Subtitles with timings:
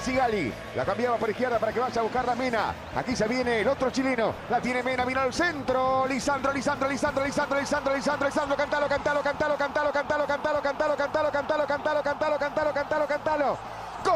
[0.00, 0.52] Sigali.
[0.74, 2.74] La cambiaba por izquierda para que vaya a buscar la Mena.
[2.94, 4.34] Aquí se viene el otro chileno.
[4.48, 6.06] La tiene Mena, vino al centro.
[6.06, 8.56] Lisandro, Lisandro, Lisandro, Lisandro, Lisandro, Lisandro, Lisandro.
[8.56, 13.58] Cantalo, cantalo, cantalo, cantalo, cantalo, cantalo, cantalo, cantalo, cantalo, cantalo, cantalo, cantalo, cantalo, cantalo.
[14.04, 14.12] ¡Gol!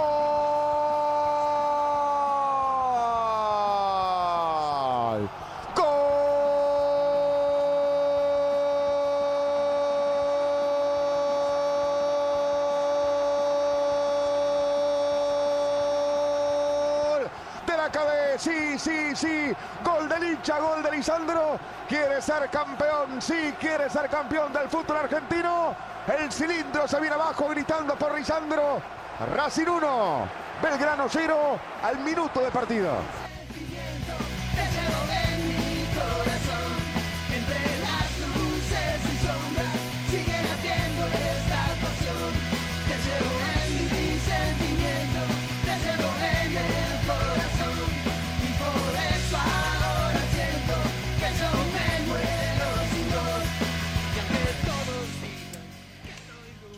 [5.76, 5.90] ¡Gol!
[17.66, 19.52] De la cabeza, sí, sí.
[19.84, 21.58] Gol de Licha, gol de Lisandro.
[21.88, 25.74] Quiere ser campeón, sí, quiere ser campeón del fútbol argentino.
[26.06, 28.80] El cilindro se viene abajo gritando por Lisandro.
[29.34, 30.28] Racing 1,
[30.62, 33.25] Belgrano 0 al minuto de partido.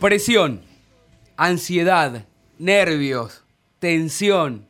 [0.00, 0.60] Presión,
[1.36, 2.24] ansiedad,
[2.56, 3.44] nervios,
[3.80, 4.68] tensión.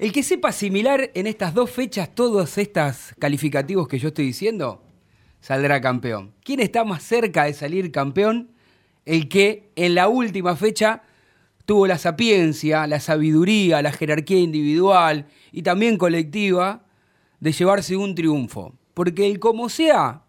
[0.00, 4.82] El que sepa asimilar en estas dos fechas todos estos calificativos que yo estoy diciendo,
[5.40, 6.34] saldrá campeón.
[6.42, 8.50] ¿Quién está más cerca de salir campeón?
[9.04, 11.04] El que en la última fecha
[11.64, 16.86] tuvo la sapiencia, la sabiduría, la jerarquía individual y también colectiva
[17.38, 18.74] de llevarse un triunfo.
[18.94, 20.24] Porque el como sea,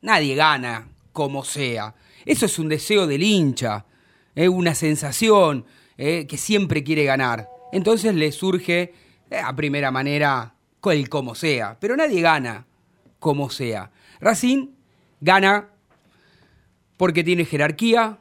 [0.00, 1.96] nadie gana como sea.
[2.26, 3.86] Eso es un deseo del hincha,
[4.34, 5.64] es una sensación
[5.96, 7.48] eh, que siempre quiere ganar.
[7.72, 8.92] Entonces le surge
[9.30, 10.56] eh, a primera manera
[10.92, 12.66] el como sea, pero nadie gana
[13.18, 13.90] como sea.
[14.20, 14.68] Racing
[15.20, 15.70] gana
[16.96, 18.18] porque tiene jerarquía,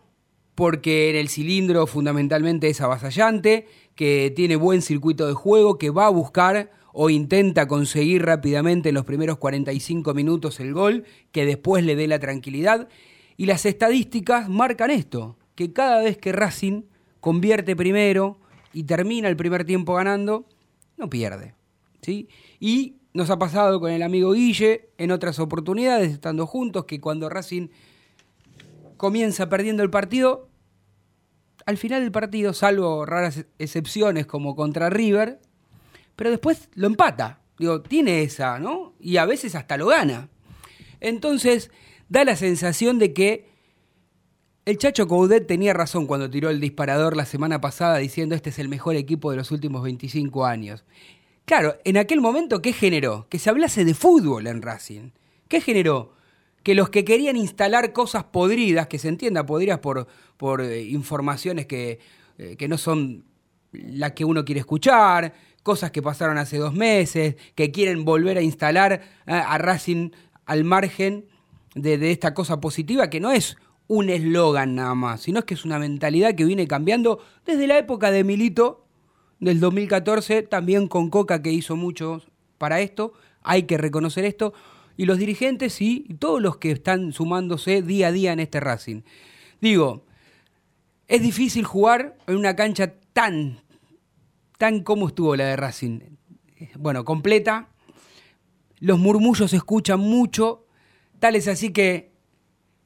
[0.55, 6.07] porque en el cilindro fundamentalmente es avasallante, que tiene buen circuito de juego, que va
[6.07, 11.83] a buscar o intenta conseguir rápidamente en los primeros 45 minutos el gol, que después
[11.83, 12.87] le dé la tranquilidad.
[13.37, 16.83] Y las estadísticas marcan esto, que cada vez que Racing
[17.19, 18.39] convierte primero
[18.73, 20.45] y termina el primer tiempo ganando,
[20.97, 21.55] no pierde.
[22.01, 22.27] ¿sí?
[22.59, 27.29] Y nos ha pasado con el amigo Guille en otras oportunidades, estando juntos, que cuando
[27.29, 27.69] Racing
[28.97, 30.49] comienza perdiendo el partido,
[31.65, 35.39] al final del partido, salvo raras excepciones como contra River,
[36.15, 37.39] pero después lo empata.
[37.57, 38.93] Digo, tiene esa, ¿no?
[38.99, 40.29] Y a veces hasta lo gana.
[40.99, 41.71] Entonces,
[42.15, 43.45] da la sensación de que
[44.63, 48.59] el Chacho Coudet tenía razón cuando tiró el disparador la semana pasada diciendo este es
[48.59, 50.85] el mejor equipo de los últimos 25 años.
[51.43, 53.27] Claro, en aquel momento, ¿qué generó?
[53.29, 55.11] Que se hablase de fútbol en Racing.
[55.49, 56.13] ¿Qué generó?
[56.63, 61.65] Que los que querían instalar cosas podridas, que se entienda podridas por, por eh, informaciones
[61.65, 61.99] que,
[62.37, 63.25] eh, que no son
[63.73, 65.33] las que uno quiere escuchar,
[65.63, 70.11] cosas que pasaron hace dos meses, que quieren volver a instalar a Racing
[70.45, 71.25] al margen
[71.75, 75.65] de, esta cosa positiva, que no es un eslogan nada más, sino es que es
[75.65, 78.85] una mentalidad que viene cambiando desde la época de Milito,
[79.39, 82.23] del 2014, también con Coca que hizo mucho
[82.57, 83.13] para esto,
[83.43, 84.53] hay que reconocer esto,
[84.97, 89.01] y los dirigentes y todos los que están sumándose día a día en este Racing.
[89.59, 90.05] Digo,
[91.07, 93.59] es difícil jugar en una cancha tan,
[94.57, 95.99] tan como estuvo la de Racing.
[96.77, 97.67] Bueno, completa,
[98.79, 100.64] los murmullos se escuchan mucho,
[101.33, 102.11] es así que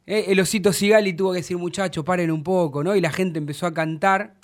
[0.05, 2.95] eh, el osito Sigali tuvo que decir, muchachos, paren un poco, ¿no?
[2.95, 4.35] Y la gente empezó a cantar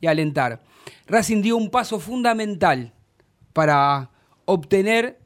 [0.00, 0.62] y a alentar.
[1.06, 2.94] Racing dio un paso fundamental
[3.52, 4.10] para
[4.44, 5.18] obtener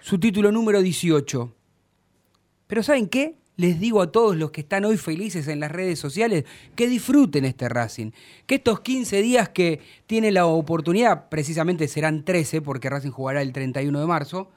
[0.00, 1.54] su título número 18.
[2.66, 3.40] Pero ¿saben qué?
[3.60, 7.44] les digo a todos los que están hoy felices en las redes sociales que disfruten
[7.44, 8.10] este Racing.
[8.46, 13.52] Que estos 15 días que tiene la oportunidad, precisamente serán 13 porque Racing jugará el
[13.52, 14.50] 31 de marzo,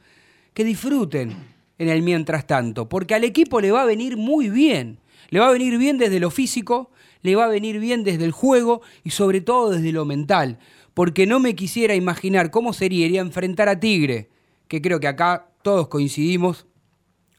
[0.54, 1.36] que disfruten
[1.84, 5.00] en el mientras tanto, porque al equipo le va a venir muy bien.
[5.30, 6.92] Le va a venir bien desde lo físico,
[7.22, 10.60] le va a venir bien desde el juego y sobre todo desde lo mental,
[10.94, 14.30] porque no me quisiera imaginar cómo sería enfrentar a Tigre,
[14.68, 16.66] que creo que acá todos coincidimos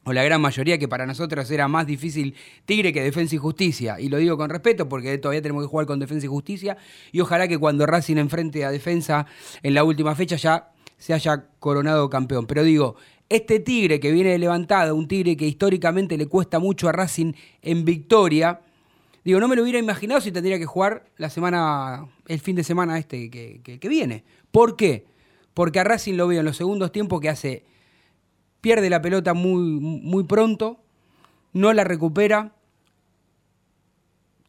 [0.05, 2.35] o la gran mayoría, que para nosotros era más difícil
[2.67, 3.99] Tigre que Defensa y Justicia.
[3.99, 6.76] Y lo digo con respeto porque todavía tenemos que jugar con Defensa y Justicia.
[7.11, 9.26] Y ojalá que cuando Racing enfrente a Defensa
[9.62, 12.47] en la última fecha ya se haya coronado campeón.
[12.47, 12.97] Pero digo,
[13.29, 17.32] este Tigre que viene levantado, un Tigre que históricamente le cuesta mucho a Racing
[17.62, 18.61] en victoria,
[19.25, 22.65] digo, no me lo hubiera imaginado si tendría que jugar la semana, el fin de
[22.65, 24.25] semana este que, que viene.
[24.50, 25.06] ¿Por qué?
[25.55, 27.65] Porque a Racing lo veo en los segundos tiempos que hace
[28.65, 30.79] pierde la pelota muy, muy pronto,
[31.53, 32.55] no la recupera.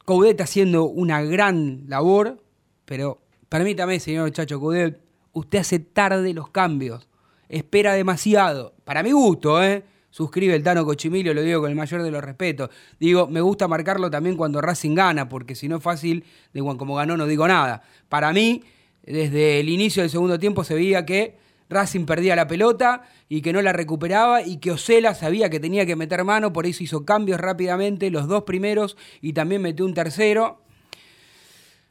[0.05, 2.41] Coudet haciendo una gran labor,
[2.85, 3.19] pero
[3.49, 5.01] permítame, señor Chacho Coudet,
[5.33, 7.09] usted hace tarde los cambios,
[7.49, 9.83] espera demasiado, para mi gusto, ¿eh?
[10.09, 12.69] Suscribe el Tano Cochimilio, lo digo con el mayor de los respetos.
[12.97, 16.95] Digo, me gusta marcarlo también cuando Racing gana, porque si no es fácil, digo, como
[16.95, 17.83] ganó no digo nada.
[18.07, 18.63] Para mí,
[19.03, 21.35] desde el inicio del segundo tiempo se veía que
[21.69, 25.85] Racing perdía la pelota y que no la recuperaba y que Osela sabía que tenía
[25.85, 29.93] que meter mano, por eso hizo cambios rápidamente, los dos primeros y también metió un
[29.93, 30.61] tercero.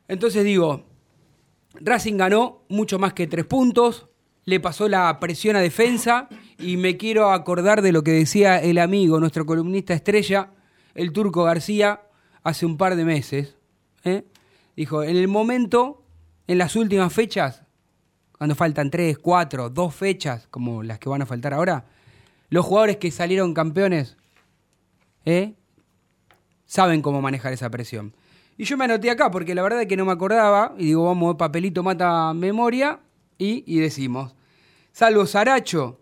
[0.08, 0.84] Entonces digo,
[1.74, 4.08] Racing ganó mucho más que tres puntos,
[4.44, 8.78] le pasó la presión a defensa y me quiero acordar de lo que decía el
[8.78, 10.50] amigo, nuestro columnista estrella,
[10.94, 12.02] el turco García,
[12.42, 13.56] hace un par de meses.
[14.04, 14.24] ¿eh?
[14.76, 16.02] Dijo, en el momento,
[16.46, 17.62] en las últimas fechas,
[18.36, 21.86] cuando faltan tres, cuatro, dos fechas, como las que van a faltar ahora,
[22.50, 24.16] los jugadores que salieron campeones
[25.24, 25.54] ¿eh?
[26.66, 28.14] saben cómo manejar esa presión.
[28.56, 31.06] Y yo me anoté acá porque la verdad es que no me acordaba, y digo,
[31.06, 33.00] vamos, papelito mata memoria,
[33.38, 34.34] y, decimos,
[34.92, 36.00] salvo Saracho,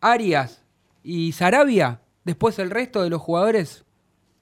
[0.00, 0.62] Arias
[1.02, 3.84] y Sarabia, después el resto de los jugadores,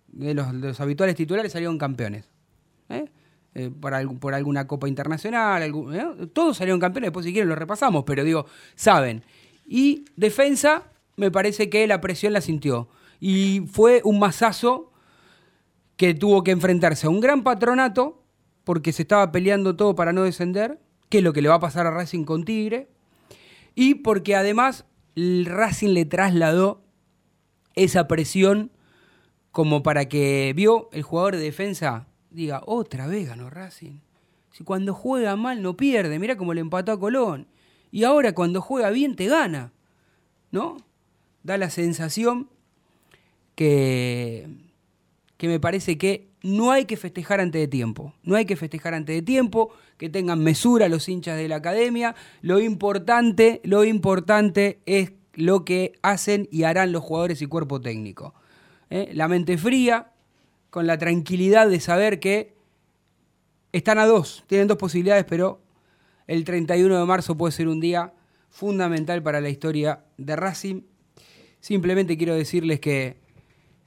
[0.08, 2.30] de los, habituales titulares, salieron campeones.
[2.88, 3.06] ¿eh?
[3.54, 6.26] Eh, por, por, alguna copa internacional, ¿eh?
[6.32, 8.46] todos salieron campeones, después si quieren lo repasamos, pero digo,
[8.76, 9.24] saben.
[9.66, 10.84] Y defensa,
[11.16, 12.88] me parece que la presión la sintió.
[13.18, 14.92] Y fue un masazo
[15.96, 18.22] que tuvo que enfrentarse a un gran patronato,
[18.64, 20.78] porque se estaba peleando todo para no descender,
[21.10, 22.88] que es lo que le va a pasar a Racing con Tigre,
[23.74, 26.82] y porque además Racing le trasladó
[27.74, 28.70] esa presión
[29.52, 34.00] como para que vio el jugador de defensa diga, otra vez ganó Racing.
[34.52, 37.46] Si cuando juega mal no pierde, mira cómo le empató a Colón.
[37.90, 39.72] Y ahora cuando juega bien te gana.
[40.50, 40.78] ¿No?
[41.42, 42.48] Da la sensación
[43.54, 44.48] que,
[45.36, 48.14] que me parece que no hay que festejar antes de tiempo.
[48.22, 49.70] No hay que festejar antes de tiempo,
[50.00, 52.14] que tengan mesura los hinchas de la academia.
[52.40, 58.32] Lo importante, lo importante es lo que hacen y harán los jugadores y cuerpo técnico.
[58.88, 59.10] ¿Eh?
[59.12, 60.12] La mente fría,
[60.70, 62.54] con la tranquilidad de saber que
[63.72, 65.60] están a dos, tienen dos posibilidades, pero
[66.26, 68.14] el 31 de marzo puede ser un día
[68.48, 70.80] fundamental para la historia de Racing.
[71.60, 73.18] Simplemente quiero decirles que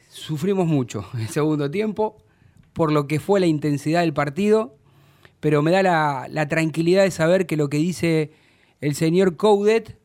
[0.09, 2.17] sufrimos mucho el segundo tiempo
[2.73, 4.77] por lo que fue la intensidad del partido,
[5.43, 5.83] pero me da
[6.29, 8.31] la, tranquilidad de saber que lo que dice
[8.79, 9.99] el señor Coudet,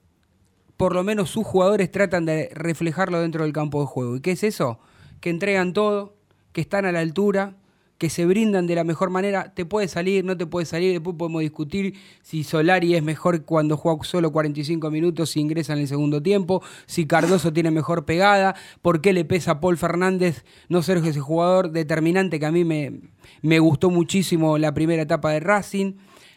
[0.76, 4.16] por lo menos sus jugadores tratan de reflejarlo dentro del campo de juego.
[4.16, 4.80] ¿Y qué es eso?
[5.21, 6.16] Que entregan todo,
[6.50, 7.54] que están a la altura,
[7.99, 9.52] que se brindan de la mejor manera.
[9.52, 10.93] Te puede salir, no te puede salir.
[10.93, 15.81] Después podemos discutir si Solari es mejor cuando juega solo 45 minutos, si ingresa en
[15.81, 20.45] el segundo tiempo, si Cardoso tiene mejor pegada, por qué le pesa a Paul Fernández
[20.69, 23.00] no ser ese jugador determinante que a mí me,
[23.43, 25.95] me gustó muchísimo la primera etapa de Racing.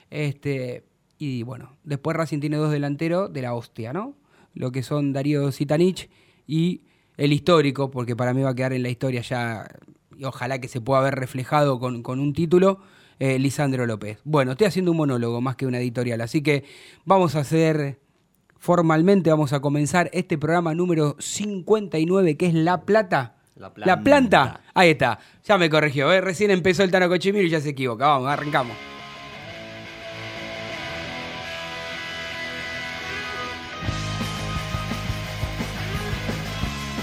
[0.10, 0.84] Este,
[1.20, 4.16] y bueno, después Racing tiene dos delanteros de la hostia, ¿no?
[4.56, 6.10] Lo que son Darío Zitanich
[6.48, 6.82] y
[7.18, 9.68] el histórico, porque para mí va a quedar en la historia ya
[10.18, 12.80] y ojalá que se pueda ver reflejado con, un título,
[13.20, 14.20] eh, Lisandro López.
[14.24, 16.64] Bueno, estoy haciendo un monólogo más que una editorial, así que
[17.06, 18.00] vamos a hacer
[18.58, 23.36] formalmente, vamos a comenzar este programa número 59, que es La Plata.
[23.76, 24.62] La planta.
[24.74, 26.22] Ahí está, ya me corrigió, ¿eh?
[26.22, 28.08] recién empezó el Tano Cochimiro y ya se equivoca.
[28.08, 29.01] Vamos, arrancamos.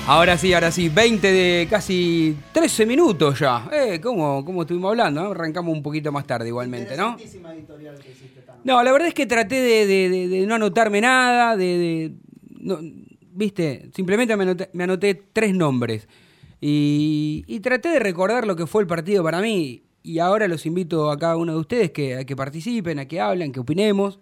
[0.09, 3.69] Ahora sí, ahora sí, 20 de casi 13 minutos ya.
[3.71, 5.33] Eh, ¿cómo, ¿Cómo estuvimos hablando?
[5.33, 7.19] Arrancamos un poquito más tarde igualmente, ¿no?
[7.19, 12.15] Editorial que hiciste, no, la verdad es que traté de, no anotarme nada, de...
[13.33, 13.91] ¿Viste?
[13.95, 14.35] Simplemente
[14.73, 16.09] me anoté, tres nombres.
[16.59, 19.83] Y, y traté de recordar lo que fue el partido para mí.
[20.03, 23.21] Y ahora los invito a cada uno de ustedes que, a que participen, a que
[23.21, 24.21] hablen, que opinemos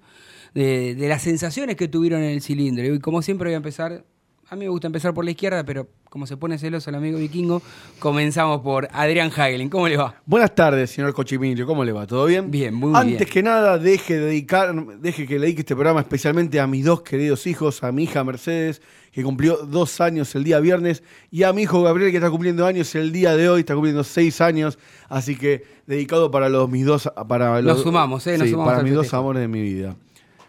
[0.52, 2.92] de, de las sensaciones que tuvieron en el cilindro.
[2.92, 4.04] Y como siempre voy a empezar,
[4.48, 7.18] a mí me gusta empezar por la izquierda, pero como se pone celoso el amigo
[7.18, 7.60] vikingo,
[7.98, 9.68] comenzamos por Adrián Hagelin.
[9.68, 10.14] ¿Cómo le va?
[10.24, 11.66] Buenas tardes, señor Cochimilio.
[11.66, 12.06] ¿Cómo le va?
[12.06, 12.48] ¿Todo bien?
[12.48, 13.30] Bien, muy Antes bien.
[13.30, 17.02] que nada, deje, de dedicar, deje que le dedique este programa especialmente a mis dos
[17.02, 21.52] queridos hijos, a mi hija Mercedes, que cumplió dos años el día viernes, y a
[21.52, 24.78] mi hijo Gabriel, que está cumpliendo años el día de hoy, está cumpliendo seis años.
[25.08, 27.10] Así que dedicado para los mis dos.
[27.28, 28.38] Para los, Nos sumamos, ¿eh?
[28.38, 29.96] Nos sí, sumamos para mis dos amores de mi vida.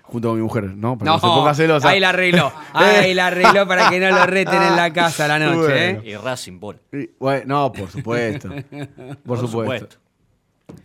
[0.07, 0.97] Junto con mi mujer, ¿no?
[0.97, 1.89] Para No, que no se ponga celosa.
[1.89, 2.51] ahí la arregló.
[2.73, 5.75] Ahí la arregló para que no lo reten en la casa a la noche, Bueno.
[5.77, 6.01] ¿eh?
[6.05, 6.79] Y Racing Ball.
[6.93, 8.49] Y, bueno, no, por supuesto.
[9.25, 9.97] por, supuesto.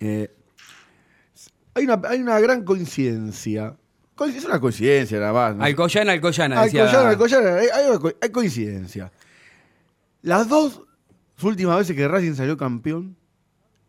[0.00, 0.29] Eh,
[1.75, 3.76] hay, una, hay una gran coincidencia.
[4.14, 5.57] Co- Es una coincidencia nada más.
[5.57, 5.64] ¿no?
[5.64, 6.83] Alcoyana, Alcoyana, decía.
[6.85, 9.12] Alcoyana, Alcoyana, hay, hay co- hay coincidencia.
[10.23, 10.83] Las dos
[11.43, 13.17] últimas veces que Racing salió campeón,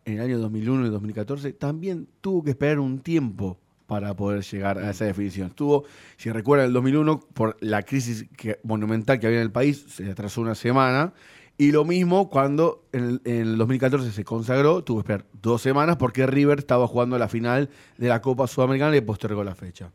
[0.05, 3.57] en el año 2001 y 2014, también tuvo que esperar un tiempo
[3.93, 5.50] para poder llegar a esa definición.
[5.50, 5.83] Estuvo,
[6.17, 8.25] si recuerdan, el 2001, por la crisis
[8.63, 11.13] monumental que había en el país, se atrasó una semana.
[11.59, 15.62] Y lo mismo cuando en el, en el 2014 se consagró, tuvo que esperar dos
[15.62, 17.69] semanas porque River estaba jugando la final
[18.00, 19.91] de la Copa Sudamericana y postergó la fecha.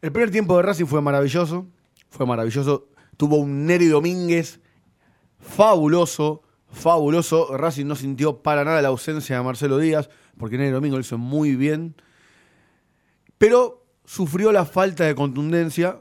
[0.00, 1.66] El primer tiempo de Racing fue maravilloso,
[2.10, 2.90] fue maravilloso.
[3.16, 4.60] Tuvo un Neri Domínguez
[5.40, 7.56] fabuloso, fabuloso.
[7.56, 10.08] Racing no sintió para nada la ausencia de Marcelo Díaz,
[10.38, 11.96] porque Neri Domínguez lo hizo muy bien.
[13.40, 15.98] Pero sufrió la falta de contundencia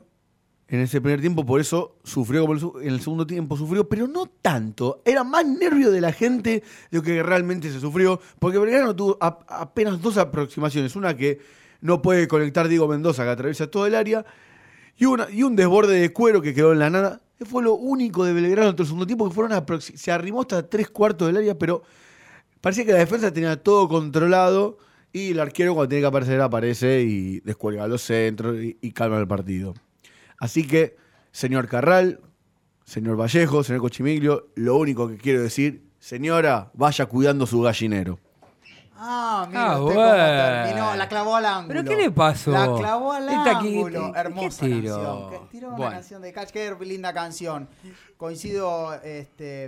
[0.68, 4.26] en ese primer tiempo, por eso sufrió como en el segundo tiempo, sufrió, pero no
[4.26, 5.02] tanto.
[5.06, 9.18] Era más nervio de la gente de lo que realmente se sufrió, porque Belgrano tuvo
[9.22, 10.98] apenas dos aproximaciones.
[10.98, 11.40] Una que
[11.80, 14.26] no puede conectar Diego Mendoza, que atraviesa todo el área,
[14.98, 17.22] y, una, y un desborde de cuero que quedó en la nada.
[17.46, 20.90] Fue lo único de Belgrano en el segundo tiempo, que fueron se arrimó hasta tres
[20.90, 21.84] cuartos del área, pero
[22.60, 27.02] parecía que la defensa tenía todo controlado y el arquero cuando tiene que aparecer aparece
[27.02, 29.74] y descuelga los centros y, y calma el partido.
[30.40, 30.96] Así que,
[31.32, 32.20] señor Carral,
[32.86, 38.20] señor Vallejo, señor Cochimiglio, lo único que quiero decir, señora, vaya cuidando su gallinero.
[39.02, 40.12] Ah, mira Ah, usted bueno.
[40.12, 40.96] cómo terminó.
[40.98, 41.68] La clavó al ángulo.
[41.84, 42.52] ¿Pero qué le pasó?
[42.52, 44.12] La clavó al Esta aquí- ángulo.
[44.14, 44.94] ¿qué Hermosa tiró?
[44.96, 45.30] canción.
[45.30, 45.92] Que tiró una Bueno.
[45.94, 46.50] canción de Catch.
[46.52, 47.70] Qué linda canción.
[48.18, 49.66] Coincido este,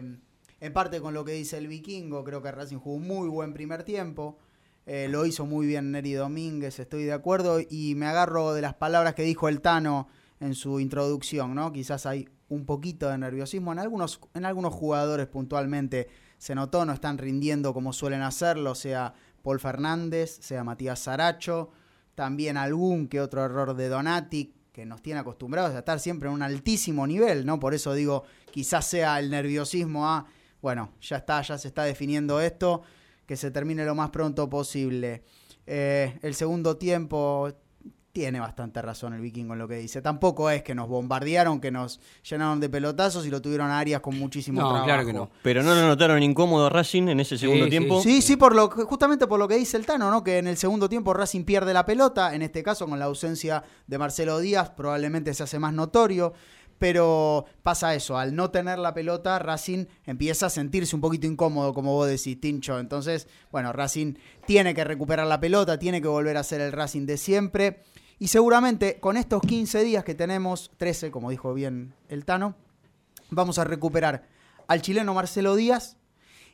[0.59, 2.23] en parte con lo que dice el vikingo.
[2.25, 4.37] Creo que Racing jugó un muy buen primer tiempo.
[4.85, 7.59] Eh, lo hizo muy bien Neri Domínguez, estoy de acuerdo.
[7.59, 10.07] Y me agarro de las palabras que dijo el Tano
[10.39, 11.71] en su introducción, ¿no?
[11.71, 16.09] Quizás hay un poquito de nerviosismo en algunos, en algunos jugadores puntualmente.
[16.37, 21.69] Se notó, no están rindiendo como suelen hacerlo, sea Paul Fernández, sea Matías Saracho,
[22.15, 26.35] también algún que otro error de Donati, que nos tiene acostumbrados a estar siempre en
[26.35, 27.59] un altísimo nivel, ¿no?
[27.59, 30.25] Por eso digo, quizás sea el nerviosismo a,
[30.61, 32.81] bueno, ya está, ya se está definiendo esto,
[33.31, 35.23] que se termine lo más pronto posible.
[35.65, 37.49] Eh, el segundo tiempo
[38.11, 40.01] tiene bastante razón el vikingo en lo que dice.
[40.01, 44.01] Tampoco es que nos bombardearon, que nos llenaron de pelotazos y lo tuvieron a Arias
[44.01, 44.85] con muchísimo No, trabajo.
[44.85, 45.29] claro que no.
[45.43, 48.01] Pero no lo notaron incómodo a Racing en ese segundo sí, tiempo.
[48.01, 50.25] Sí, sí, por lo que- justamente por lo que dice el Tano, ¿no?
[50.25, 53.63] Que en el segundo tiempo Racing pierde la pelota, en este caso con la ausencia
[53.87, 56.33] de Marcelo Díaz, probablemente se hace más notorio.
[56.81, 61.75] Pero pasa eso, al no tener la pelota, Racing empieza a sentirse un poquito incómodo,
[61.75, 62.79] como vos decís, Tincho.
[62.79, 64.15] Entonces, bueno, Racing
[64.47, 67.83] tiene que recuperar la pelota, tiene que volver a ser el Racing de siempre.
[68.17, 72.55] Y seguramente con estos 15 días que tenemos, 13, como dijo bien el Tano,
[73.29, 74.23] vamos a recuperar
[74.67, 75.97] al chileno Marcelo Díaz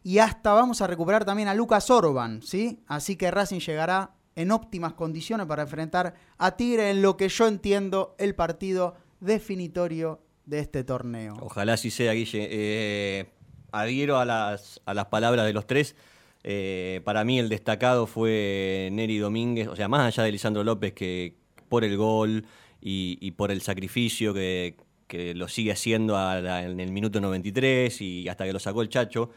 [0.03, 2.83] y hasta vamos a recuperar también a Lucas Orban, ¿sí?
[2.87, 7.47] Así que Racing llegará en óptimas condiciones para enfrentar a Tigre en lo que yo
[7.47, 11.35] entiendo el partido definitorio de este torneo.
[11.41, 12.47] Ojalá así sea, Guille.
[12.49, 13.25] Eh,
[13.71, 15.95] adhiero a las, a las palabras de los tres.
[16.43, 20.93] Eh, para mí el destacado fue Neri Domínguez, o sea, más allá de Lisandro López,
[20.93, 21.35] que
[21.67, 22.45] por el gol
[22.79, 28.45] y, por el sacrificio que, que lo sigue haciendo en el minuto 93 y hasta
[28.45, 29.29] que lo sacó el Chacho.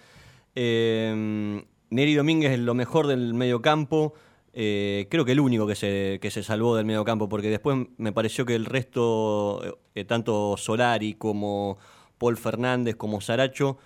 [0.55, 4.15] Eh, Neri Domínguez es lo mejor del medio campo.
[4.53, 7.87] Eh, creo que el único que se, que se salvó del medio campo, porque después
[7.99, 11.79] me pareció que el resto, eh, tanto Solari como
[12.19, 13.79] Paul Fernández como Saracho,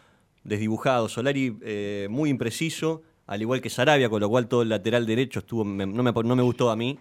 [0.42, 1.12] desdibujados.
[1.12, 5.40] Solari eh, muy impreciso, al igual que Sarabia, con lo cual todo el lateral derecho
[5.40, 6.99] estuvo me- no, me, no me gustó a mí.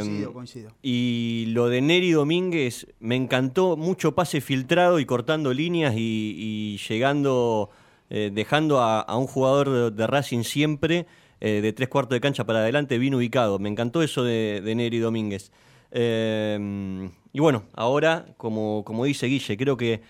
[0.00, 0.70] Coincido, coincido.
[0.82, 6.78] y lo de Neri Domínguez me encantó, mucho pase filtrado y cortando líneas y, y
[6.88, 7.70] llegando,
[8.10, 11.06] dejando a, a un jugador de, de Racing siempre
[11.40, 13.58] eh, de tres cuartos de cancha para adelante bien ubicado.
[13.58, 15.52] Me encantó eso de, de Neri Domínguez.
[15.90, 20.02] Eh, y bueno, ahora, como, como dice Guille, creo que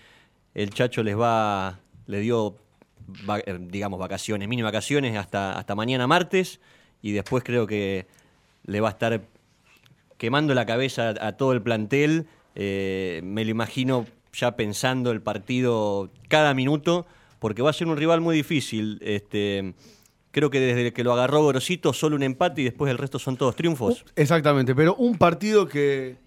[0.53, 2.55] el Chacho les va, le dio,
[3.29, 6.59] va- eh, digamos, vacaciones, mini vacaciones hasta, hasta mañana martes
[7.01, 8.07] y después creo que
[8.65, 9.21] le va a estar
[10.17, 12.27] quemando la cabeza a, a todo el plantel.
[12.55, 17.05] Eh, me lo imagino ya pensando el partido cada minuto,
[17.39, 18.99] porque va a ser un rival muy difícil.
[19.01, 19.73] Este,
[20.31, 23.37] creo que desde que lo agarró Gorosito, solo un empate y después el resto son
[23.37, 24.05] todos triunfos.
[24.15, 26.17] Exactamente, pero un partido que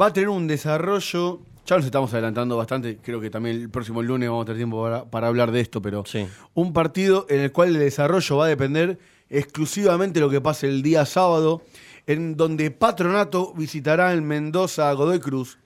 [0.00, 1.40] va a tener un desarrollo.
[1.66, 4.82] Ya nos estamos adelantando bastante, creo que también el próximo lunes vamos a tener tiempo
[4.82, 6.26] para, para hablar de esto, pero Sí.
[6.54, 8.98] un partido en el cual el desarrollo va a depender
[9.28, 11.62] exclusivamente de lo que pase el día sábado,
[12.06, 15.58] en donde Patronato visitará en Mendoza a Godoy Cruz.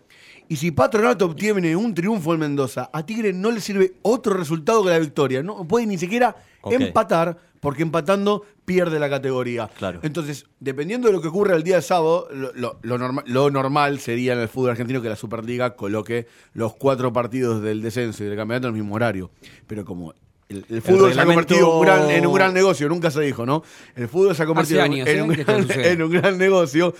[0.48, 4.82] Y si Patronato obtiene un triunfo en Mendoza, a Tigre no le sirve otro resultado
[4.82, 5.42] que la victoria.
[5.42, 6.34] No puede ni siquiera
[6.64, 9.68] empatar, porque empatando pierde la categoría.
[9.78, 10.00] Claro.
[10.02, 13.50] Entonces, dependiendo de lo que ocurra el día de sábado, lo, lo- lo norma- lo
[13.50, 18.24] normal sería en el fútbol argentino que la Superliga coloque los cuatro partidos del descenso
[18.24, 19.30] y del campeonato en el mismo horario.
[19.66, 20.14] Pero como
[20.50, 23.20] el, el fútbol se ha convertido en un, gran, en un gran negocio, nunca se
[23.22, 23.62] dijo, ¿no?
[23.94, 25.22] El fútbol se ha convertido en- años, en, ¿eh?
[25.22, 26.94] un gran, en un gran negocio.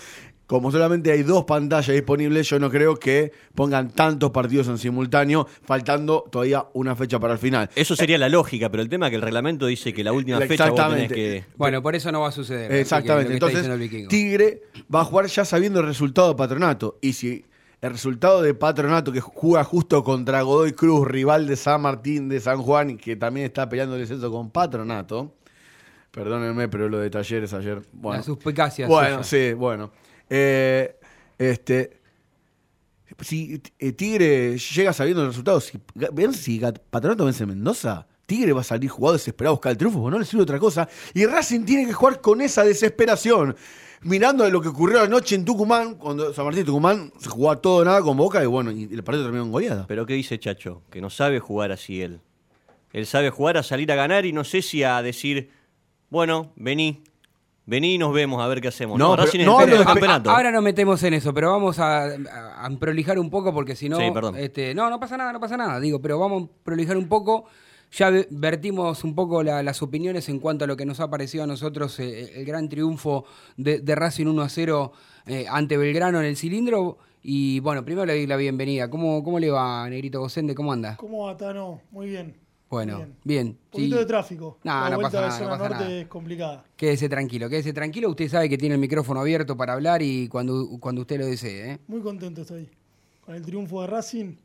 [0.47, 5.47] Como solamente hay dos pantallas disponibles, yo no creo que pongan tantos partidos en simultáneo,
[5.63, 7.69] faltando todavía una fecha para el final.
[7.73, 10.39] Eso sería la lógica, pero el tema es que el reglamento dice que la última
[10.41, 11.15] fecha vos tenés exactamente.
[11.15, 11.45] que...
[11.55, 12.69] Bueno, por eso no va a suceder.
[12.69, 13.31] que Exactamente.
[13.31, 13.65] Entonces.
[14.09, 16.97] Tigre va a jugar ya sabiendo el resultado de Patronato.
[16.99, 17.45] Y si
[17.81, 22.39] el resultado de Patronato, que juega justo contra Godoy Cruz, rival de San Martín de
[22.39, 25.33] San Juan, que también está peleando el descenso con Patronato.
[26.11, 27.81] Perdónenme, pero lo de talleres ayer.
[27.93, 29.91] Bueno, Las suspicacias Bueno, sí, bueno.
[30.29, 30.95] Eh,
[31.37, 31.99] este.
[33.21, 35.79] Si eh, Tigre llega sabiendo el resultado, si,
[36.13, 39.99] ven si Patronato vence Mendoza, Tigre va a salir jugado desesperado a buscar el triunfo,
[39.99, 40.87] porque no le sirve otra cosa.
[41.13, 43.55] Y Racing tiene que jugar con esa desesperación.
[44.03, 47.61] Mirando lo que ocurrió anoche en Tucumán, cuando San Martín y Tucumán se jugó a
[47.61, 49.85] todo o nada con Boca y bueno, y el partido terminó en goleada.
[49.87, 50.81] Pero ¿qué dice Chacho?
[50.89, 52.19] Que no sabe jugar así él.
[52.93, 55.51] Él sabe jugar a salir a ganar y no sé si a decir,
[56.09, 57.03] bueno, vení,
[57.67, 58.97] vení y nos vemos a ver qué hacemos.
[58.97, 60.31] No, pero- no campeonato.
[60.31, 63.87] Ahora nos metemos en eso, pero vamos a, a- a prolijar un poco porque si
[63.87, 63.97] no.
[63.97, 64.35] Sí, perdón.
[64.35, 65.79] Este, no, no pasa nada, no pasa nada.
[65.79, 67.45] Digo, pero vamos a prolijar un poco.
[67.91, 71.09] Ya ve- vertimos un poco la- las opiniones en cuanto a lo que nos ha
[71.09, 73.25] parecido a nosotros eh, el gran triunfo
[73.57, 74.93] de, de Racing 1 a 0
[75.27, 76.97] eh, ante Belgrano en el cilindro.
[77.23, 78.89] Y bueno, primero le doy la bienvenida.
[78.89, 80.55] ¿Cómo, cómo le va, Negrito Gocende?
[80.55, 80.95] ¿Cómo anda?
[80.97, 81.81] ¿Cómo va, Tano?
[81.91, 82.35] Muy bien.
[82.69, 83.15] Bueno, bien.
[83.25, 83.47] bien.
[83.47, 83.99] Un poquito sí.
[83.99, 84.57] de tráfico.
[84.63, 85.99] No, la no vuelta pasa de nada, no zona pasa norte nada.
[86.01, 86.63] es complicada.
[86.77, 88.09] Quédese tranquilo, quédese tranquilo.
[88.09, 91.71] Usted sabe que tiene el micrófono abierto para hablar y cuando, cuando usted lo desee.
[91.73, 91.79] ¿eh?
[91.87, 92.69] Muy contento estoy.
[93.25, 94.35] Con el triunfo de Racing,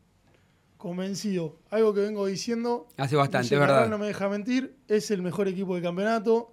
[0.86, 1.56] convencido.
[1.70, 2.86] Algo que vengo diciendo.
[2.96, 3.88] Hace bastante, es verdad.
[3.88, 4.76] No me deja mentir.
[4.86, 6.52] Es el mejor equipo del campeonato.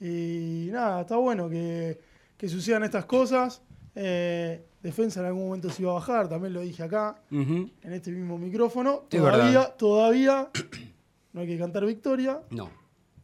[0.00, 2.00] Y nada, está bueno que,
[2.38, 3.60] que sucedan estas cosas.
[3.94, 8.10] Eh, defensa en algún momento se iba a bajar, también lo dije acá, en este
[8.10, 9.02] mismo micrófono.
[9.10, 9.74] Es Todavía, verdad.
[9.76, 10.48] todavía
[11.34, 12.40] no hay que cantar victoria.
[12.48, 12.70] No.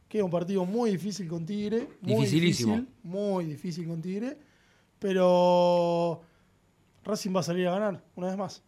[0.08, 1.88] Queda un partido muy difícil con Tigre.
[2.02, 2.74] Muy Dificilísimo.
[2.74, 4.36] Difícil, muy difícil con Tigre.
[4.98, 6.20] Pero
[7.02, 8.62] Racing va a salir a ganar, una vez más.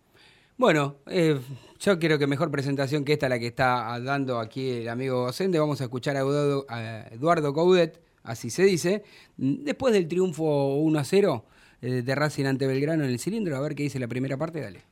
[0.58, 1.38] Bueno, eh,
[1.78, 5.58] yo creo que mejor presentación que esta la que está dando aquí el amigo Gocende.
[5.58, 9.04] Vamos a escuchar a Eduardo, a Coudet, así se dice,
[9.36, 11.44] después del triunfo 1 a 0
[11.82, 13.54] eh, de Racing ante Belgrano en el cilindro.
[13.54, 14.82] A ver qué dice la primera parte, dale.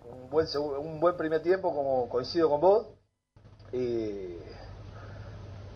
[0.00, 2.86] un buen, primer tiempo, como coincido con vos.
[3.70, 4.36] Y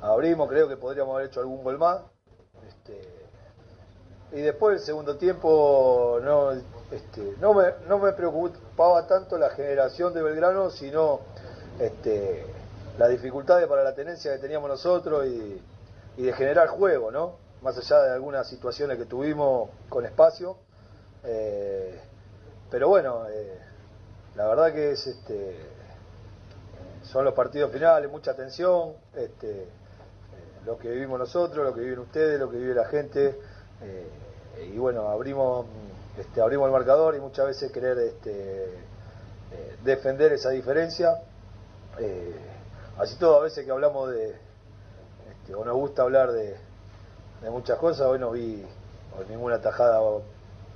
[0.01, 2.01] abrimos, creo que podríamos haber hecho algún gol más.
[2.67, 3.03] Este,
[4.33, 6.53] y después el segundo tiempo no,
[6.91, 8.13] este, no, me, no me
[8.77, 11.21] preocupaba tanto la generación de Belgrano, sino
[11.81, 12.45] este,
[12.99, 15.63] las dificultades para la tenencia que teníamos nosotros y,
[16.19, 17.37] y de generar juego, ¿no?
[17.63, 20.59] Más allá de algunas situaciones que tuvimos con espacio.
[21.25, 21.99] Eh,
[22.71, 23.59] pero bueno, eh,
[24.35, 25.57] la verdad que es este
[27.03, 29.67] son los partidos finales, mucha tensión, este, eh,
[30.67, 33.41] lo que vivimos nosotros, lo que viven ustedes, lo que vive la gente,
[34.73, 35.67] y bueno, abrimos
[36.19, 38.65] este, abrimos el marcador y muchas veces querer este,
[39.53, 41.23] eh, defender esa diferencia.
[41.99, 42.35] Eh,
[42.99, 44.31] así todo, a veces que hablamos de,
[45.31, 46.57] este, o nos gusta hablar de,
[47.51, 48.65] muchas cosas, hoy no vi
[49.29, 50.01] ninguna tajada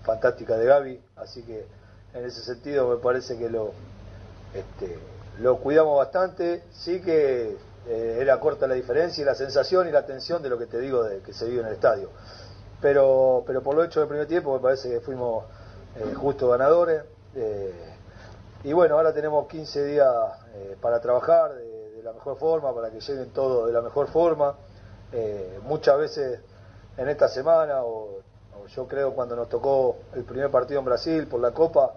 [0.05, 1.67] fantástica de Gaby, así que
[2.15, 3.73] en ese sentido me parece que lo,
[5.41, 10.05] lo cuidamos bastante, sí que eh, era corta la diferencia y la sensación y la
[10.05, 12.11] tensión de lo que te digo de que se vive en el estadio.
[12.81, 15.45] Pero, pero por lo hecho del primer tiempo me parece que fuimos
[15.97, 17.03] eh, justos ganadores.
[17.35, 17.91] eh,
[18.63, 20.07] y bueno, ahora tenemos 15 días
[20.55, 24.55] eh, para trabajar de, la mejor forma, para que lleguen todo de la mejor forma.
[25.13, 26.41] Eh, muchas veces
[26.97, 28.21] en esta semana, o,
[28.75, 31.95] yo creo cuando nos tocó el primer partido en Brasil por la Copa,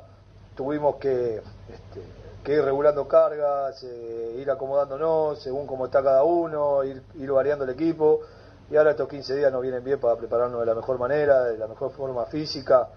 [0.56, 7.65] tuvimos que este, ir regulando cargas, ir acomodándonos según cómo está cada uno, ir variando
[7.65, 8.22] el equipo.
[8.74, 11.60] Y ahora estos 15 días nos vienen bien para prepararnos de la mejor manera, de
[11.60, 12.90] la mejor forma física.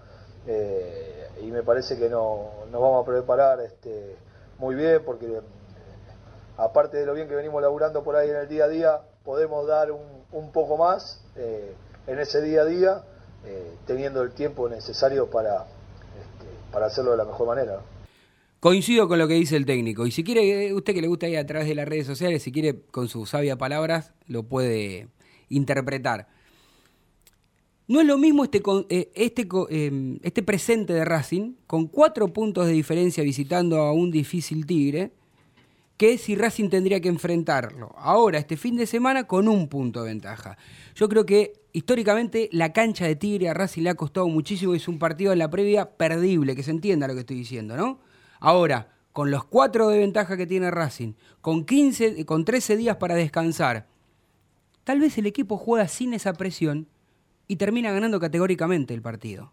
[0.47, 4.15] eh, y me parece que no, nos vamos a preparar este,
[4.57, 5.41] muy bien porque eh,
[6.57, 9.67] aparte de lo bien que venimos laburando por ahí en el día a día, podemos
[9.67, 11.75] dar un, un poco más eh,
[12.07, 13.03] en ese día a día,
[13.85, 17.81] teniendo el tiempo necesario para, este, para hacerlo de la mejor manera.
[18.59, 20.07] Coincido con lo que dice el técnico.
[20.07, 22.51] Y si quiere, usted que le gusta ir a través de las redes sociales, si
[22.51, 25.07] quiere con sus sabias palabras, lo puede
[25.49, 26.27] interpretar.
[27.87, 32.65] No es lo mismo este, eh, este, eh, este presente de Racing, con cuatro puntos
[32.67, 35.13] de diferencia visitando a un difícil Tigre,
[35.95, 40.09] que si Racing tendría que enfrentarlo ahora, este fin de semana, con un punto de
[40.09, 40.57] ventaja.
[40.95, 44.87] Yo creo que históricamente la cancha de Tigre a Racing le ha costado muchísimo, es
[44.87, 47.99] un partido en la previa perdible, que se entienda lo que estoy diciendo, ¿no?
[48.39, 53.15] Ahora, con los cuatro de ventaja que tiene Racing, con, 15, con 13 días para
[53.15, 53.87] descansar,
[54.87, 56.87] tal vez el equipo juega sin esa presión
[57.45, 59.51] y termina ganando categóricamente el partido.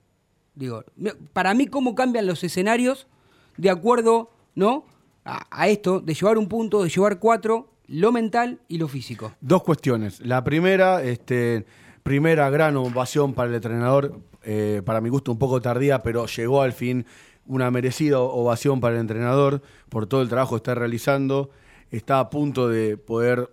[0.54, 0.84] Digo,
[1.32, 3.08] para mí cómo cambian los escenarios
[3.56, 4.84] de acuerdo, ¿no?
[5.24, 9.32] A, a esto de llevar un punto, de llevar cuatro, lo mental y lo físico.
[9.40, 10.20] Dos cuestiones.
[10.20, 11.66] La primera, este,
[12.04, 16.62] primera gran ovación para el entrenador, eh, para mi gusto un poco tardía, pero llegó
[16.62, 17.06] al fin
[17.44, 21.50] una merecida ovación para el entrenador por todo el trabajo que está realizando.
[21.90, 23.50] Está a punto de poder,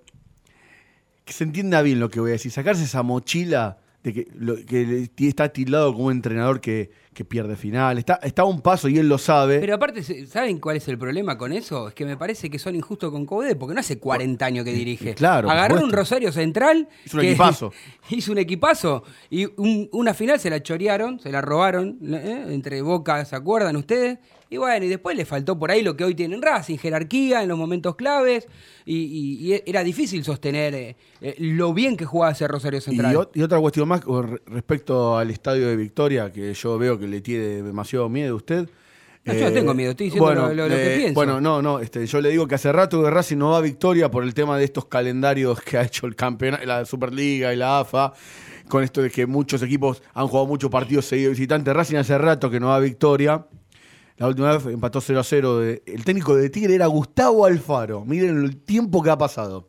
[1.31, 4.55] que se entienda bien lo que voy a decir, sacarse esa mochila de que, lo-
[4.65, 7.97] que le- está tildado como un entrenador que, que pierde final.
[7.99, 9.59] Está, está a un paso y él lo sabe.
[9.59, 11.87] Pero aparte, ¿saben cuál es el problema con eso?
[11.89, 14.73] Es que me parece que son injustos con Coudet, porque no hace 40 años que
[14.73, 15.13] dirige.
[15.13, 15.91] claro, Agarró un.
[15.91, 16.89] Rosario Central.
[17.05, 17.71] Hizo un que- equipazo.
[18.09, 19.03] hizo un equipazo.
[19.29, 22.45] Y un- una final se la chorearon, se la robaron ¿eh?
[22.49, 24.17] entre Boca, ¿se acuerdan ustedes?
[24.51, 27.47] Y bueno, y después le faltó por ahí lo que hoy tienen Racing, jerarquía en
[27.47, 28.47] los momentos claves.
[28.85, 33.13] Y, y- y era difícil sostener eh, eh, lo bien que jugaba ese Rosario Central.
[33.13, 34.01] Y, ot- y otra cuestión más
[34.47, 38.69] respecto al estadio de Victoria, que yo veo que le tiene demasiado miedo a usted.
[39.23, 41.13] No, yo no tengo miedo, estoy diciendo lo- lo- lo que pienso.
[41.13, 43.61] Bueno, no, no, este, yo le digo que hace rato que Racing no va a
[43.61, 47.55] Victoria por el tema de estos calendarios que ha hecho el campeonato, la Superliga y
[47.55, 48.11] la AFA,
[48.67, 51.73] con esto de que muchos equipos han jugado muchos partidos seguidos visitantes.
[51.73, 53.45] Racing hace rato que no va a Victoria.
[54.21, 55.59] La última vez empató 0 a 0.
[55.59, 58.05] de- el técnico de Tigre era Gustavo Alfaro.
[58.05, 59.67] Miren el tiempo que ha pasado.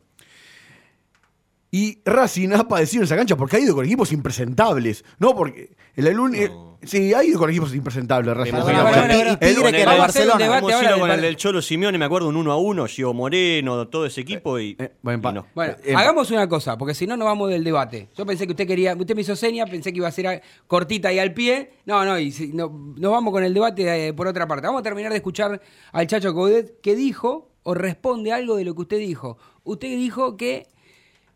[1.71, 5.03] Y Racing ha padecido en esa cancha porque ha ido con equipos impresentables.
[5.17, 5.75] No porque.
[5.95, 6.51] El, el
[6.85, 8.51] sí, ha ido con equipos impresentables Racing.
[8.53, 9.05] Con cancha.
[9.21, 10.57] el- Y Tigre que el- era un Barcelona.
[10.57, 13.87] Hemos ido con el del Cholo Simeone, me acuerdo un 1 a 1, Gio Moreno,
[13.87, 15.47] todo ese equipo y, Eh, bueno, y no.
[15.55, 18.09] Bueno, Eh, hagamos una cosa, porque si no nos vamos del debate.
[18.17, 20.41] Yo pensé que usted quería, usted me hizo seña, pensé que iba a ser a-
[20.67, 21.71] cortita y al pie.
[21.85, 24.67] No, no, y si, no, nos vamos con el debate eh, por otra parte.
[24.67, 28.75] Vamos a terminar de escuchar al Chacho Coudet que dijo o responde algo de lo
[28.75, 29.37] que usted dijo.
[29.63, 30.67] Usted dijo que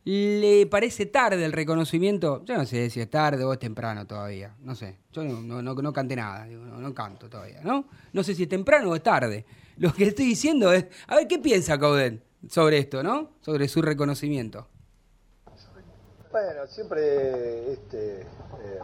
[0.10, 2.42] le parece tarde el reconocimiento.
[2.46, 4.56] Yo no sé si es tarde o es temprano todavía.
[4.62, 5.00] No sé.
[5.12, 7.90] Yo no, no, no, no nada, no, no canto todavía, ¿no?
[8.14, 9.46] No sé si es temprano o es tarde.
[9.76, 13.32] Lo que estoy diciendo es, a ver, ¿qué piensa Coudet sobre esto, no?
[13.42, 14.70] Sobre su reconocimiento.
[16.32, 18.26] Bueno, siempre este, eh,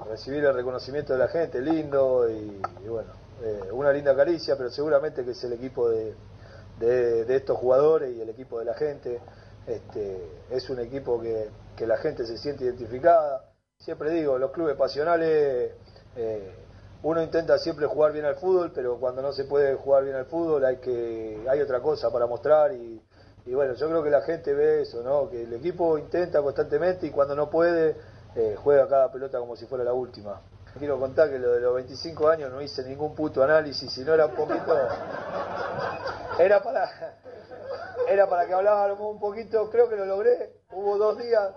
[0.09, 3.11] recibir el reconocimiento de la gente, lindo y, bueno,
[3.43, 8.19] eh, una linda caricia, pero seguramente que es el equipo de- de estos jugadores y
[8.19, 9.21] el equipo de la gente.
[9.65, 13.45] Este, es un equipo que, que la gente se siente identificada.
[13.77, 15.73] Siempre digo, los clubes pasionales,
[16.15, 16.55] eh,
[17.03, 20.25] uno intenta siempre jugar bien al fútbol, pero cuando no se puede jugar bien al
[20.25, 23.01] fútbol hay que hay otra cosa para mostrar y,
[23.45, 25.29] y bueno, yo creo que la gente ve eso, ¿no?
[25.29, 27.97] Que el equipo intenta constantemente y cuando no puede,
[28.35, 30.41] eh, juega cada pelota como si fuera la última.
[30.77, 34.13] Quiero contar que lo de los 25 años no hice ningún puto análisis, si no
[34.13, 34.75] era un poquito...
[36.39, 36.89] Era para...
[38.13, 40.53] Era para que habláramos un poquito, creo que lo logré.
[40.69, 41.51] Hubo dos días,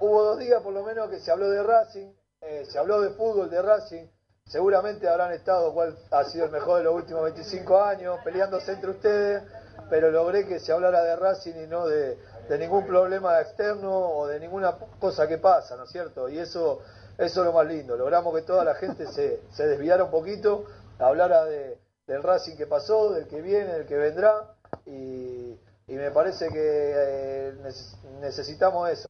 [0.00, 3.10] hubo dos días por lo menos que se habló de Racing, eh, se habló de
[3.10, 4.06] fútbol de Racing.
[4.46, 8.92] Seguramente habrán estado cuál ha sido el mejor de los últimos 25 años, peleándose entre
[8.92, 9.42] ustedes,
[9.90, 12.16] pero logré que se hablara de Racing y no de,
[12.48, 16.30] de ningún problema externo o de ninguna cosa que pasa, ¿no es cierto?
[16.30, 16.80] Y eso,
[17.18, 17.94] eso es lo más lindo.
[17.94, 20.64] Logramos que toda la gente se, se desviara un poquito,
[20.98, 24.50] hablara de, del Racing que pasó, del que viene, del que vendrá,
[24.86, 29.08] y, y me parece que eh, neces- necesitamos eso.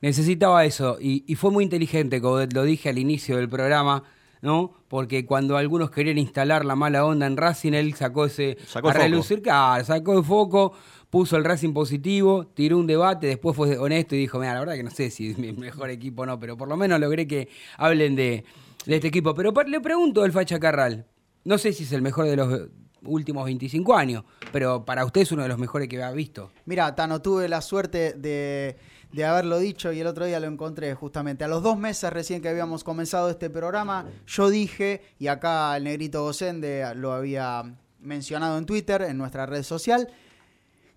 [0.00, 4.02] Necesitaba eso y, y fue muy inteligente, como lo dije al inicio del programa,
[4.40, 4.72] ¿no?
[4.88, 8.92] Porque cuando algunos querían instalar la mala onda en Racing, él sacó ese Sacó a
[8.92, 9.04] el foco.
[9.04, 10.72] relucir, claro, sacó el foco,
[11.10, 14.74] puso el Racing positivo, tiró un debate, después fue honesto y dijo, mira, la verdad
[14.76, 17.26] que no sé si es mi mejor equipo o no, pero por lo menos logré
[17.26, 18.44] que hablen de,
[18.86, 19.34] de este equipo.
[19.34, 21.04] Pero le pregunto al Facha Carral,
[21.44, 22.68] no sé si es el mejor de los
[23.04, 26.50] últimos 25 años, pero para usted es uno de los mejores que ha visto.
[26.66, 28.76] Mira, Tano, tuve la suerte de,
[29.12, 31.44] de haberlo dicho y el otro día lo encontré justamente.
[31.44, 35.84] A los dos meses recién que habíamos comenzado este programa, yo dije, y acá el
[35.84, 40.08] negrito Gosende lo había mencionado en Twitter, en nuestra red social,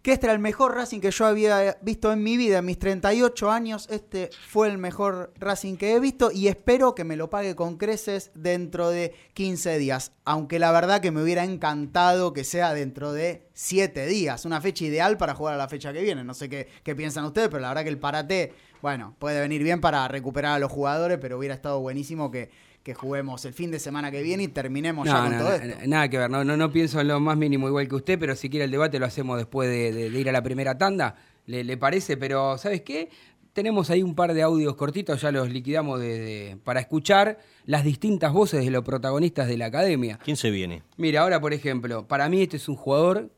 [0.03, 2.77] que este era el mejor Racing que yo había visto en mi vida, en mis
[2.77, 3.87] 38 años.
[3.89, 7.77] Este fue el mejor Racing que he visto y espero que me lo pague con
[7.77, 10.11] creces dentro de 15 días.
[10.25, 14.43] Aunque la verdad que me hubiera encantado que sea dentro de 7 días.
[14.43, 16.25] Una fecha ideal para jugar a la fecha que viene.
[16.25, 19.79] No sé qué, piensan ustedes, pero la verdad que el parate, bueno, puede venir bien
[19.79, 22.51] para recuperar a los jugadores, pero hubiera estado buenísimo que
[22.83, 25.49] que juguemos el fin de semana que viene y terminemos ya No, con no, todo
[25.49, 25.87] no, esto.
[25.87, 28.35] nada que ver, no, no, no pienso en lo más mínimo igual que usted, pero
[28.35, 31.15] si quiere el debate lo hacemos después de, de- de ir a la primera tanda,
[31.45, 32.17] ¿le, le parece?
[32.17, 33.09] Pero, ¿sabes qué?
[33.53, 37.85] Tenemos ahí un par de audios cortitos, ya los liquidamos de- de- para escuchar las
[37.85, 40.19] distintas voces de los protagonistas de la academia.
[40.21, 40.83] ¿Quién se viene?
[40.97, 43.29] Mira, ahora por ejemplo, para mí este es un jugador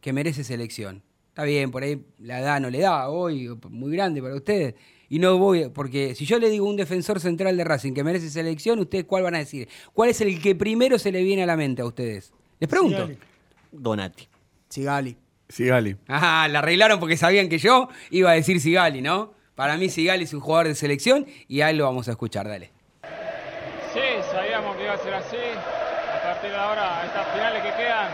[0.00, 1.02] que merece selección.
[1.28, 4.74] Está bien, por ahí la edad no le da hoy, muy grande para ustedes.
[5.08, 8.28] Y no voy, porque si yo le digo un defensor central de Racing que merece
[8.28, 9.68] selección, ¿ustedes cuál van a decir?
[9.92, 12.32] ¿Cuál es el que primero se le viene a la mente a ustedes?
[12.58, 13.06] Les pregunto.
[13.06, 13.18] Sigali.
[13.70, 14.28] Donati.
[14.68, 15.16] Sigali.
[15.48, 15.96] Sigali.
[16.08, 19.32] Ah, la arreglaron porque sabían que yo iba a decir Sigali, ¿no?
[19.54, 22.48] Para mí Sigali es un jugador de selección y a él lo vamos a escuchar,
[22.48, 22.72] dale.
[23.92, 25.36] Sí, sabíamos que iba a ser así.
[25.36, 28.10] A partir de ahora, estas finales que quedan,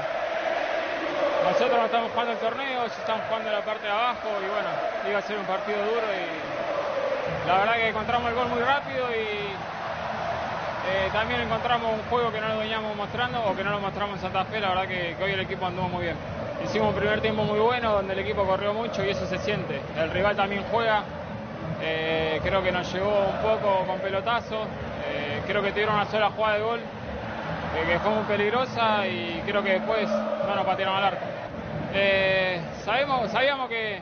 [1.44, 4.68] nosotros no estamos jugando el torneo, ellos están jugando la parte de abajo y bueno,
[5.08, 6.51] iba a ser un partido duro y
[7.46, 9.72] la verdad que encontramos el gol muy rápido y
[10.84, 14.16] eh, también encontramos un juego que no lo veníamos mostrando o que no lo mostramos
[14.16, 16.16] en Santa Fe, la verdad que, hoy el equipo anduvo muy bien.
[16.64, 19.80] Hicimos un primer tiempo muy bueno donde el equipo corrió mucho y eso se siente.
[19.96, 21.02] El rival también juega,
[21.80, 24.62] eh, creo que nos llegó un poco con pelotazo.
[25.08, 29.42] Eh, creo que tuvieron una sola jugada de gol eh, que fue muy peligrosa y
[29.46, 31.26] creo que después no nos patearon al arco.
[32.84, 34.00] Sabemos, sabíamos que,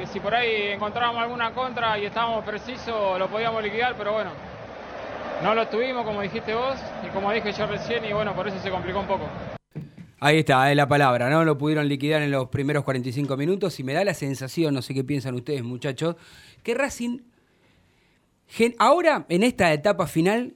[0.00, 4.30] que si por ahí encontrábamos alguna contra y estábamos precisos lo podíamos liquidar, pero bueno,
[5.42, 8.58] no lo tuvimos como dijiste vos y como dije yo recién y bueno, por eso
[8.62, 9.28] se complicó un poco.
[10.18, 11.44] Ahí está, es la palabra, ¿no?
[11.44, 14.94] Lo pudieron liquidar en los primeros 45 minutos y me da la sensación, no sé
[14.94, 16.16] qué piensan ustedes, muchachos,
[16.62, 17.18] que Racing
[18.78, 20.54] ahora, en esta etapa final,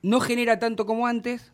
[0.00, 1.52] no genera tanto como antes,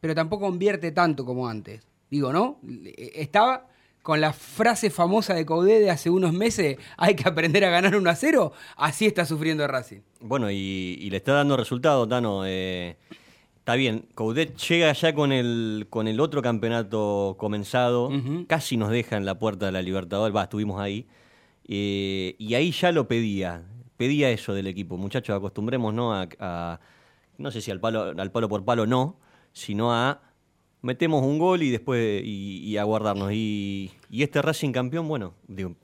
[0.00, 1.86] pero tampoco convierte tanto como antes.
[2.10, 2.60] Digo, ¿no?
[2.94, 3.68] Estaba
[4.06, 7.96] con la frase famosa de Coudet de hace unos meses, hay que aprender a ganar
[7.96, 9.98] 1 a 0, así está sufriendo Racing.
[10.20, 10.54] Bueno, y,
[11.00, 12.46] y le está dando resultado, Tano.
[12.46, 12.96] eh,
[13.58, 18.12] está bien, Coudet llega ya con el, con el otro campeonato comenzado,
[18.46, 21.08] casi nos deja en la puerta de la Libertadores, va, estuvimos ahí,
[21.66, 23.64] eh, y ahí ya lo pedía,
[23.96, 24.96] pedía eso del equipo.
[24.96, 26.80] Muchachos, acostumbrémonos a, a-
[27.38, 29.18] no sé si al palo, al palo por palo no,
[29.52, 30.20] sino a
[30.86, 33.32] metemos un gol y después y, y a guardarnos.
[33.32, 35.74] Y, y este Racing campeón, bueno, digo,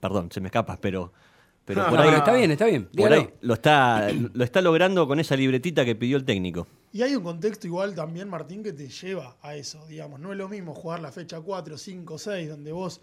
[0.00, 1.12] perdón, se me escapa, pero...
[1.66, 5.34] Por ahí, está bien, está bien, por ahí lo está, lo está logrando con esa
[5.34, 6.66] libretita que pidió el técnico.
[6.92, 10.20] Y hay un contexto igual también, Martín, que te lleva a eso, digamos.
[10.20, 13.00] No es lo mismo jugar la fecha 4, 5, 6, donde vos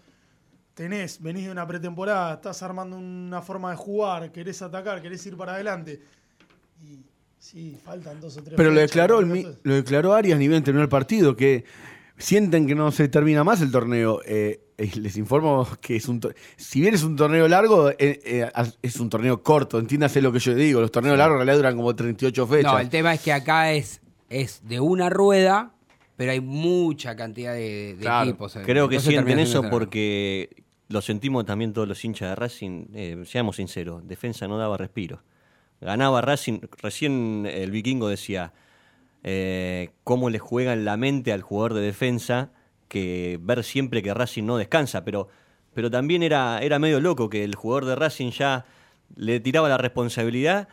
[0.74, 5.36] tenés, venís de una pretemporada, estás armando una forma de jugar, querés atacar, querés ir
[5.36, 6.00] para adelante.
[6.80, 7.00] Y
[7.42, 10.82] sí, faltan dos o tres Pero lo declaró, el, lo declaró Arias ni bien terminó
[10.82, 11.64] el partido, que
[12.16, 14.20] sienten que no se termina más el torneo.
[14.24, 16.20] Eh, eh, les informo que es un
[16.56, 18.50] si bien es un torneo largo, eh, eh,
[18.80, 20.80] es un torneo corto, entiéndase lo que yo digo.
[20.80, 22.72] Los torneos largos en realidad duran como 38 fechas.
[22.72, 25.72] No, el tema es que acá es, es de una rueda,
[26.16, 28.56] pero hay mucha cantidad de, de Claro, equipos.
[28.64, 32.86] Creo que sienten eso porque lo sentimos también todos los hinchas de Racing.
[32.94, 35.22] eh, seamos sinceros, defensa no daba respiro.
[35.82, 38.52] Ganaba Racing, recién el vikingo decía
[39.24, 42.50] eh, cómo le juega en la mente al jugador de defensa
[42.88, 45.28] que ver siempre que Racing no descansa, pero,
[45.74, 48.64] pero también era, era medio loco que el jugador de Racing ya
[49.16, 50.68] le tiraba la responsabilidad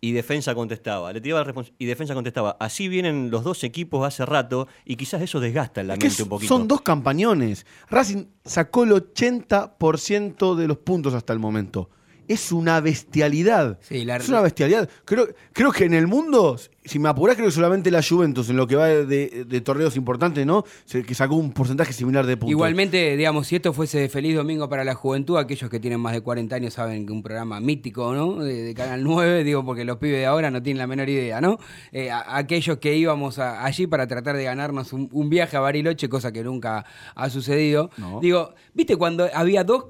[0.00, 2.56] y defensa contestaba, le tiraba y defensa contestaba.
[2.60, 6.22] Así vienen los dos equipos hace rato y quizás eso desgasta en la Es mente
[6.22, 6.48] un poquito.
[6.48, 7.66] son dos campañones.
[7.88, 11.90] Racing sacó el 80% de los puntos hasta el momento.
[12.28, 13.78] Es una bestialidad.
[13.82, 14.88] Sí, la- es una bestialidad.
[15.04, 18.56] Creo, creo que en el mundo, si me apurás, creo que solamente la Juventus, en
[18.56, 20.64] lo que va de, de- de torneos importantes, ¿no?
[20.84, 22.50] Se- que sacó un porcentaje similar de puntos.
[22.50, 26.20] Igualmente, digamos, si esto fuese Feliz Domingo para la Juventud, aquellos que tienen más de
[26.20, 28.42] 40 años saben que un programa mítico, ¿no?
[28.42, 31.40] De, de Canal 9, digo, porque los pibes de ahora no tienen la menor idea,
[31.40, 31.58] ¿no?
[31.92, 35.60] Eh, a- aquellos que íbamos a- allí para tratar de ganarnos un, un viaje a
[35.60, 36.84] Bariloche, cosa que nunca
[37.14, 37.90] ha sucedido.
[37.96, 38.20] No.
[38.20, 39.84] Digo, ¿viste cuando había dos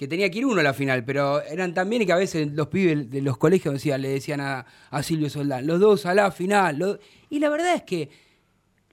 [0.00, 2.50] que tenía que ir uno a la final, pero eran también y que a veces
[2.52, 4.64] los pibes de los colegios decían, le decían a,
[5.02, 6.98] Silvio Soldán, los dos a la final.
[7.28, 8.08] Y la verdad es que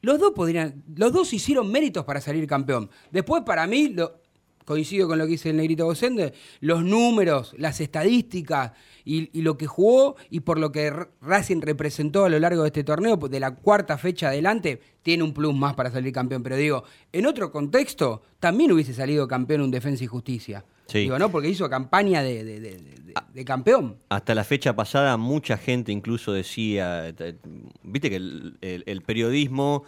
[0.02, 2.89] los dos podrían, los dos hicieron méritos para salir campeón.
[3.10, 4.20] Después, para mí, lo-
[4.65, 8.74] coincido con lo que dice el negrito Bocende, los números, las estadísticas
[9.06, 10.91] y, lo que jugó y por lo que
[11.22, 15.24] Racing representó a lo largo de este torneo, pues, de la cuarta fecha adelante, tiene
[15.24, 16.43] un plus más para salir campeón.
[16.43, 20.65] Pero digo, en otro contexto, también hubiese salido campeón un Defensa y Justicia.
[20.88, 21.00] Sí.
[21.00, 21.30] Digo, ¿no?
[21.30, 23.97] Porque hizo campaña de, de- de- de- de campeón.
[24.10, 27.36] Hasta la fecha pasada mucha gente incluso decía, eh,
[27.84, 29.84] viste que el, el- el periodismo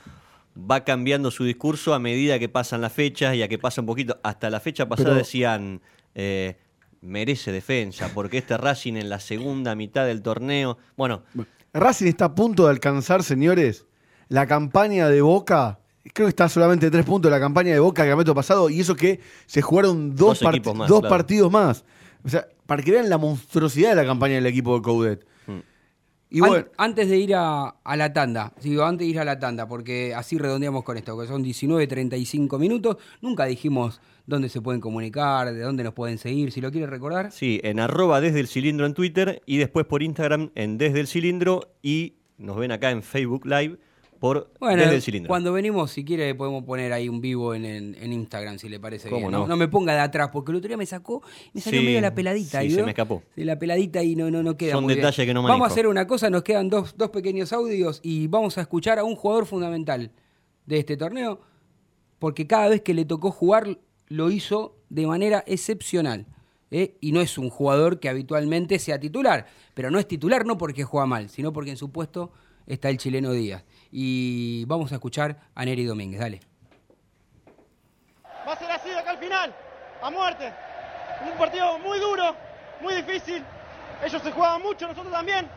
[0.60, 3.88] va cambiando su discurso a medida que pasan las fechas y a que pasa un
[3.88, 4.20] poquito.
[4.24, 5.82] Hasta la fecha pasada Pero- decían,
[6.16, 6.58] eh,
[7.02, 11.24] merece defensa, porque este Racing en la segunda mitad del torneo, bueno,
[11.72, 13.86] Racing está a punto de alcanzar, señores,
[14.28, 15.80] la campaña de Boca.
[16.13, 18.69] Creo que está solamente tres puntos de la campaña de Boca que el momento pasado.
[18.69, 21.15] Y eso que se jugaron dos, Dos part- equipos más, dos claro.
[21.15, 21.86] partidos más.
[22.24, 25.26] O sea, para que vean la monstruosidad de la campaña del equipo de Coudet.
[25.48, 25.52] Mm.
[26.32, 29.26] Y An- bueno, antes de ir a, a la tanda, digo, antes de ir a
[29.26, 34.62] la tanda, porque así redondeamos con esto, que son 19.35 minutos, nunca dijimos dónde se
[34.62, 37.32] pueden comunicar, de dónde nos pueden seguir, si lo quieres recordar.
[37.32, 41.08] sí, en arroba desde el cilindro en Twitter y después por Instagram en desde el
[41.08, 43.78] cilindro y nos ven acá en Facebook Live
[44.20, 45.28] por Bueno, desde el cilindro.
[45.30, 48.80] cuando venimos, si quiere, podemos poner ahí un vivo en, en- en Instagram, si le
[48.80, 49.32] parece ¿Cómo bien.
[49.32, 49.48] no?
[49.48, 49.56] No?
[49.58, 51.22] me ponga de atrás, porque el otro día me sacó,
[51.54, 52.62] me salió Sí, medio la peladita.
[52.62, 52.86] sí, ¿y se veo?
[52.86, 53.24] me escapó.
[53.36, 55.06] La peladita y no, no, no queda Son muy bien.
[55.06, 55.74] detalles que no Vamos a manejo.
[55.74, 59.16] hacer una cosa, nos quedan dos, dos pequeños audios y vamos a escuchar a un
[59.16, 60.12] jugador fundamental
[60.66, 61.40] de este torneo,
[62.20, 66.26] porque cada vez que le tocó jugar lo hizo de manera excepcional.
[66.72, 66.98] ¿eh?
[67.00, 70.84] Y no es un jugador que habitualmente sea titular, pero no es titular no porque
[70.84, 72.32] juega mal, sino porque en su puesto
[72.68, 73.64] está el chileno Díaz.
[73.91, 76.39] Y vamos a escuchar a Neri Domínguez, dale.
[78.47, 79.54] Va a ser así de acá al final,
[80.02, 80.54] a muerte.
[81.32, 82.36] Un partido muy duro,
[82.82, 83.43] muy difícil.
[84.04, 85.47] Ellos se jugaban mucho, nosotros también.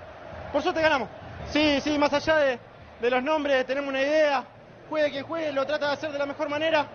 [0.52, 1.08] Por suerte ganamos.
[1.50, 2.58] Sí, sí, más allá de,
[3.00, 4.44] de los nombres, tenemos una idea.
[4.88, 6.86] Juegue quien juegue, lo trata de hacer de la mejor manera.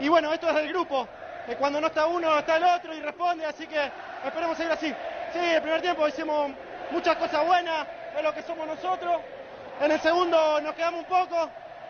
[0.00, 1.06] Y bueno, esto es del grupo.
[1.46, 3.44] Que cuando no está uno, está el otro y responde.
[3.44, 3.90] Así que
[4.24, 4.92] esperemos seguir así.
[5.32, 6.52] Sí, el primer tiempo hicimos
[6.90, 9.20] muchas cosas buenas, es lo que somos nosotros.
[9.80, 11.48] En el segundo nos quedamos un poco,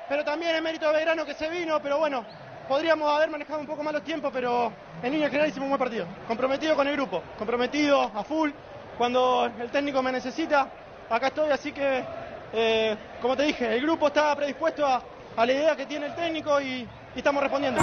[0.08, 2.24] pero también es mérito de Belgrano que se vino, pero bueno,
[2.68, 5.78] podríamos haber manejado un poco más los tiempos, pero en línea general hicimos un buen
[5.78, 6.06] partido.
[6.26, 8.50] Comprometido con el grupo, comprometido a full.
[8.96, 10.68] Cuando el técnico me necesita,
[11.10, 12.04] acá estoy, así que,
[12.52, 15.02] eh, como te dije, el grupo está predispuesto a,
[15.36, 17.80] la idea que tiene el técnico y estamos respondiendo.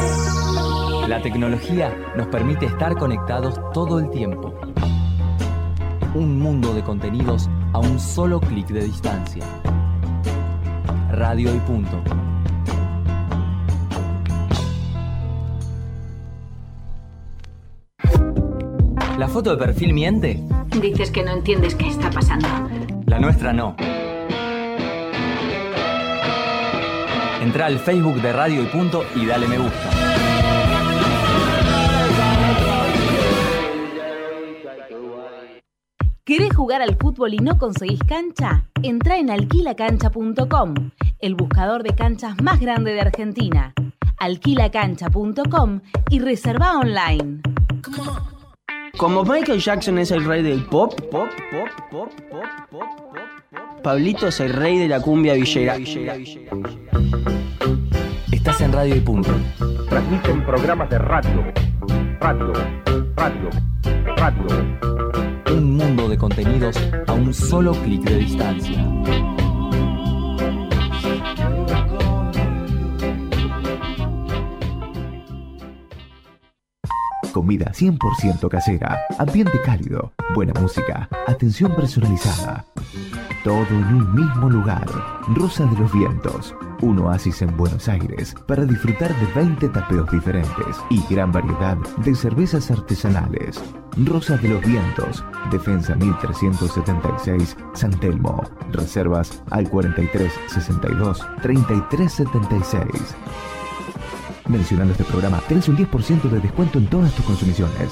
[1.07, 4.57] La tecnología nos permite estar conectados todo el tiempo.
[6.13, 9.43] Un mundo de contenidos a un solo clic de distancia.
[11.11, 12.01] Radio y punto.
[19.17, 20.39] ¿La foto de perfil miente?
[20.81, 22.47] Dices que no entiendes qué está pasando.
[23.05, 23.75] La nuestra no.
[27.41, 30.00] Entra al Facebook de Radio y Punto y dale me gusta.
[36.23, 38.65] ¿Querés jugar al fútbol y no conseguís cancha?
[38.83, 40.73] Entra en alquilacancha.com,
[41.19, 43.73] el buscador de canchas más grande de Argentina.
[44.17, 45.81] Alquilacancha.com
[46.11, 47.41] y reserva online.
[48.97, 54.27] Como Michael Jackson es el rey del pop, pop, pop, pop, pop, pop, pop, Pablito
[54.27, 55.75] es el rey de la cumbia villera.
[58.31, 59.31] Estás en Radio y Punto.
[59.89, 61.51] Transmiten programas de radio,
[62.19, 62.53] radio,
[63.15, 63.49] radio,
[64.17, 64.81] radio.
[65.51, 66.75] Un mundo de contenidos
[67.07, 68.85] a un solo clic de distancia.
[77.31, 82.65] Comida 100% casera, ambiente cálido, buena música, atención personalizada.
[83.45, 84.85] Todo en un mismo lugar.
[85.29, 90.77] Rosa de los Vientos, un oasis en Buenos Aires para disfrutar de 20 tapeos diferentes
[90.89, 93.61] y gran variedad de cervezas artesanales.
[94.05, 98.43] Rosa de los Vientos, Defensa 1376, San Telmo.
[98.71, 102.85] Reservas al 43 62 33 76.
[104.47, 107.91] Mencionando este programa, tenés un 10% de descuento en todas tus consumiciones.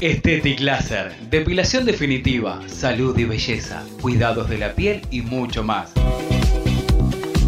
[0.00, 5.92] Estetic Laser, depilación definitiva, salud y belleza, cuidados de la piel y mucho más.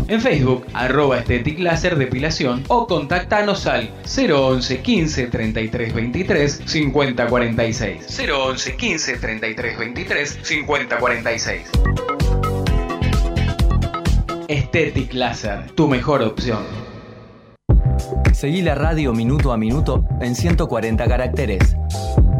[0.06, 8.20] En Facebook, arroba Estetic Depilación o contactanos al 011 15 33 23 50 46.
[8.30, 11.62] 011 15 33 23 50 46.
[14.48, 16.64] Estetic Laser, tu mejor opción.
[18.34, 21.76] Seguí la radio minuto a minuto en 140 caracteres.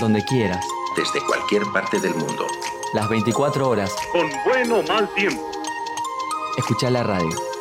[0.02, 0.66] Donde quieras.
[0.96, 2.48] Desde cualquier parte del mundo.
[2.92, 3.94] Las 24 horas.
[4.10, 5.48] Con buen o mal tiempo.
[6.58, 7.51] Escucha la radio.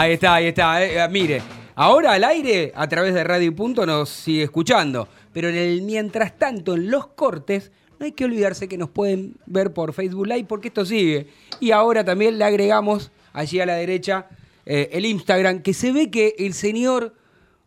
[0.00, 0.82] Ahí está, ahí está.
[0.82, 1.42] eh, eh, mire,
[1.74, 5.06] ahora al aire, a través de Radio Punto, nos sigue escuchando.
[5.34, 9.36] Pero en el mientras tanto, en los cortes, no hay que olvidarse que nos pueden
[9.44, 11.26] ver por Facebook Live porque esto sigue.
[11.60, 14.26] Y ahora también le agregamos allí a la derecha
[14.64, 17.14] eh, el Instagram, que se ve que el señor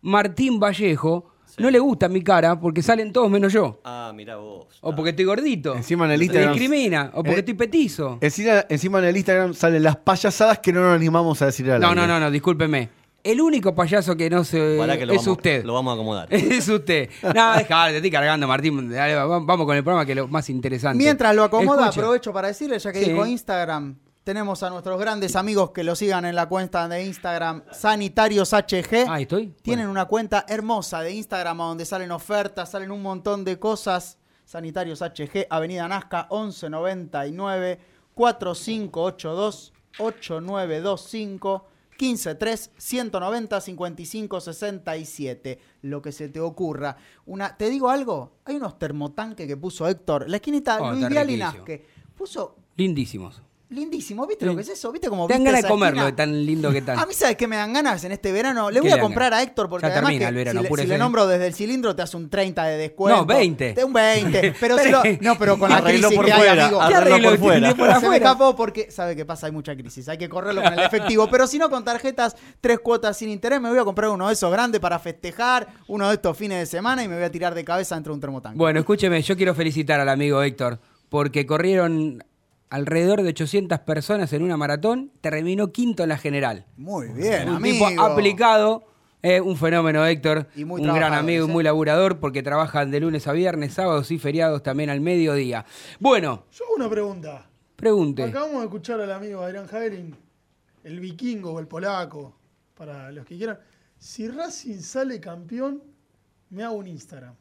[0.01, 3.80] Martín Vallejo no le gusta mi cara porque salen todos menos yo.
[3.84, 4.68] Ah, mira vos.
[4.82, 5.76] O porque estoy gordito.
[5.76, 7.10] Encima en el Instagram- discrimina.
[7.14, 8.18] O porque Eh, estoy petizo.
[8.22, 11.80] Encima, encima en el Instagram salen las payasadas que no nos animamos a decir al
[11.82, 12.89] No, no, no, no, discúlpeme.
[13.24, 14.76] El único payaso que no se.
[14.78, 15.64] Pará que lo es vamos, usted.
[15.64, 16.28] Lo vamos a acomodar.
[16.34, 17.10] Es usted.
[17.34, 18.89] No, deja, te estoy cargando, Martín.
[18.89, 20.97] Dale, vamos con el programa que es lo más interesante.
[20.97, 22.01] Mientras lo acomoda, Escucha.
[22.01, 23.12] aprovecho para decirle, ya que Sí.
[23.12, 27.63] dijo Instagram, tenemos a nuestros grandes amigos que lo sigan en la cuenta de Instagram
[27.71, 29.09] Sanitarios HG.
[29.09, 29.47] Ahí estoy.
[29.61, 34.17] Tienen una cuenta hermosa de Instagram donde salen ofertas, salen un montón de cosas.
[34.45, 37.80] Sanitarios HG, Avenida Nazca, 1199
[38.13, 41.67] 4582 8925
[41.97, 45.59] 153 190 55 67.
[45.84, 46.97] Lo que se te ocurra.
[47.26, 48.38] Una, ¿Te digo algo?
[48.45, 50.30] Hay unos termotanques que puso Héctor.
[50.30, 51.38] La esquinita Oh, Luis Vial y.
[51.38, 51.86] Nazque.
[52.15, 53.41] Puso Lindísimos.
[53.70, 54.28] Lindísimo.
[54.28, 54.91] ¿Viste lo que es eso?
[54.91, 56.99] ¿Viste cómo Te dan ganas de comerlo de tan lindo que están.
[56.99, 58.70] A mí, ¿sabes qué me dan ganas en este verano?
[58.70, 60.68] Le ¿Qué voy a comprar a Héctor porque Ya además termina que el verano, si,
[60.76, 63.22] le, si le nombro desde el cilindro te hace un 30 de descuento.
[63.22, 63.74] No, 20.
[63.74, 64.55] De un 20.
[64.59, 66.82] Pero si lo- no, pero con la Arreglo crisis por que hay, fuera, amigo.
[66.82, 67.76] arreglo por fuera.
[67.76, 69.47] por Se me escapó porque, ¿sabe qué pasa?
[69.47, 70.07] Hay mucha crisis.
[70.09, 71.28] Hay que correrlo con el efectivo.
[71.30, 74.34] Pero si no, con tarjetas, tres cuotas sin interés, me voy a comprar uno de
[74.34, 77.55] esos grandes para festejar, uno de estos fines de semana y me voy a tirar
[77.55, 78.57] de cabeza dentro de un termotanque.
[78.57, 82.24] Bueno, escúcheme, yo quiero felicitar al amigo Héctor porque corrieron
[82.74, 86.65] alrededor de 800 personas en una maratón, terminó quinto en la general.
[86.76, 87.88] Muy bien, un amigo.
[87.88, 88.84] tipo aplicado,
[89.21, 92.99] eh, un fenómeno Héctor, Y muy un gran amigo y muy laburador porque trabajan de
[92.99, 95.65] lunes a viernes, sábados y feriados también al mediodía.
[95.99, 97.45] Bueno, Yo hago una pregunta.
[97.76, 98.24] pregunte.
[98.24, 100.15] Acabamos de escuchar al amigo Adrián Javelin,
[100.84, 102.36] el vikingo o el polaco,
[102.76, 103.59] para los que quieran.
[103.99, 105.84] Si Racing sale campeón,
[106.49, 107.36] me hago un Instagram.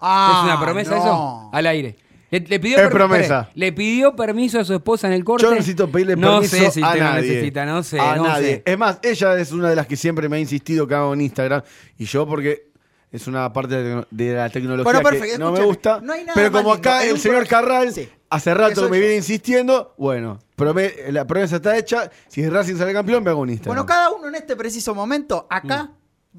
[0.00, 1.00] Ah, ¿Es una promesa no.
[1.02, 1.50] eso?
[1.52, 1.96] Al aire.
[2.32, 3.50] Le, le pidió Es promesa.
[3.54, 5.42] Le pidió permiso a su esposa en el corte.
[5.42, 7.28] Yo no necesito pedirle no permiso sé si a usted lo nadie.
[7.28, 8.46] necesita, no sé, a no nadie.
[8.54, 8.62] sé.
[8.64, 11.20] Es más, ella es una de las que siempre me ha insistido que hago en
[11.20, 11.62] Instagram.
[11.98, 12.70] Y yo porque
[13.10, 16.00] es una parte de, la tecnología Bueno, que perfecto, no me gusta.
[16.02, 19.00] no hay nada pero como acá el señor Carral Sí, hace rato me yo.
[19.02, 20.38] viene insistiendo, bueno,
[21.10, 22.10] la promesa está hecha.
[22.28, 23.76] Si Racing sale campeón, me hago un Instagram.
[23.76, 25.90] Bueno, cada uno en este preciso momento, acá,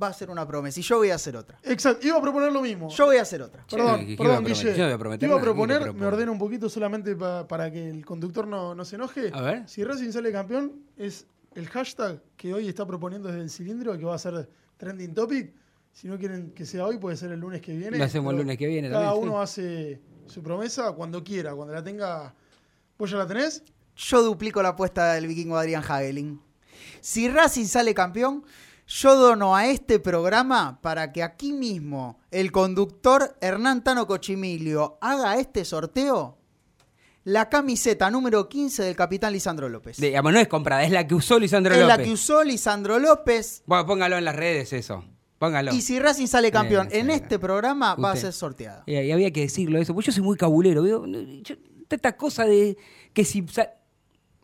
[0.01, 1.59] va a ser una promesa y yo voy a hacer otra.
[1.63, 2.89] Exacto, iba a proponer lo mismo.
[2.89, 3.65] Yo voy a hacer otra.
[3.69, 4.65] Perdón, ¿qué- qué perdón, iba a prometer?
[4.65, 4.77] Guille.
[4.77, 7.15] Yo voy a prometer iba a nada, ¿qué te proponer, me ordeno un poquito solamente
[7.15, 9.29] pa- para que el conductor no, no se enoje.
[9.33, 9.69] A ver.
[9.69, 14.05] Si Racing sale campeón, es el hashtag que hoy está proponiendo desde el cilindro, que
[14.05, 15.53] va a ser trending topic.
[15.91, 17.97] Si no quieren que sea hoy, puede ser el lunes que viene.
[17.99, 19.61] Lo hacemos el lunes que viene Cada también, uno sí.
[19.61, 22.33] hace su promesa cuando quiera, cuando la tenga.
[22.97, 23.63] ¿Vos ya la tenés?
[23.95, 26.41] Yo duplico la apuesta del vikingo Adrián Hagelin.
[26.99, 28.43] Si Racing sale campeón,
[29.01, 35.37] yo dono a este programa para que aquí mismo el conductor Hernán Tano Cochimilio haga
[35.39, 36.37] este sorteo
[37.23, 39.97] la camiseta número 15 del capitán Lisandro López.
[39.97, 41.97] Digamos, no es comprada, es la que usó Lisandro es López.
[41.97, 43.63] la que usó Lisandro López.
[43.65, 45.05] Bueno, póngalo en las redes eso.
[45.39, 45.73] Póngalo.
[45.73, 48.83] Y si Racing sale campeón Eh, en este programa, va a ser sorteada.
[48.85, 50.85] Y, y había que decirlo eso, porque yo soy muy cabulero.
[50.85, 51.55] Yo-
[51.89, 52.77] esta cosa de
[53.13, 53.45] que si...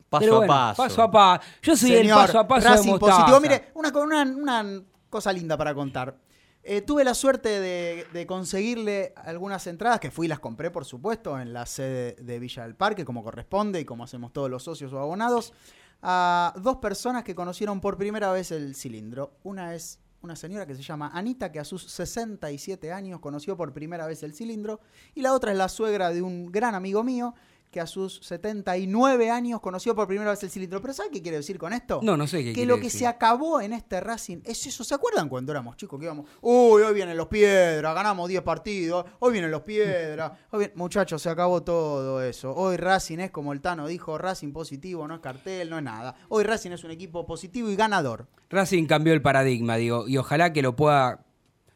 [0.10, 0.84] Paso Pero a paso.
[0.84, 1.43] Paso a paso.
[1.62, 3.26] Yo soy el paso a paso Racing de mostaza.
[3.26, 3.39] positivo.
[3.39, 4.24] Mire, una, una,
[4.64, 6.18] una cosa linda para contar.
[6.62, 10.84] Eh, tuve la suerte de, de conseguirle algunas entradas, que fui y las compré, por
[10.84, 14.64] supuesto, en la sede de Villa del Parque, como corresponde y como hacemos todos los
[14.64, 15.53] socios o abonados,
[16.01, 19.34] a dos personas que conocieron por primera vez el cilindro.
[19.43, 23.72] Una es una señora que se llama Anita, que a sus 67 años conoció por
[23.74, 24.82] primera vez el cilindro,
[25.16, 27.36] y la otra es la suegra de un gran amigo mío,
[27.72, 30.82] que a sus 79 años conoció por primera vez el cilindro.
[30.82, 31.99] Pero ¿sabe qué quiere decir con esto?
[32.01, 33.01] No, no sé qué Que lo que decir.
[33.01, 34.84] se acabó en este Racing es eso.
[34.84, 36.28] ¿Se acuerdan cuando éramos chicos que íbamos?
[36.41, 40.32] Uy, hoy vienen los piedras, ganamos 10 partidos, hoy vienen los piedras.
[40.51, 42.53] Hoy Muchachos, se acabó todo eso.
[42.55, 46.15] Hoy Racing es como el Tano dijo, Racing positivo, no es cartel, no es nada.
[46.30, 48.28] Hoy Racing es un equipo positivo y ganador.
[48.49, 51.26] Racing cambió el paradigma, digo, y ojalá que lo pueda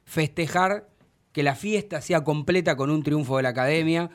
[0.06, 0.90] festejar,
[1.32, 4.10] que la fiesta sea completa con un triunfo de la academia,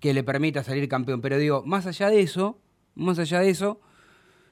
[0.00, 1.20] que le permita salir campeón.
[1.20, 2.58] Pero digo, más allá de eso,
[2.94, 3.80] más allá de eso,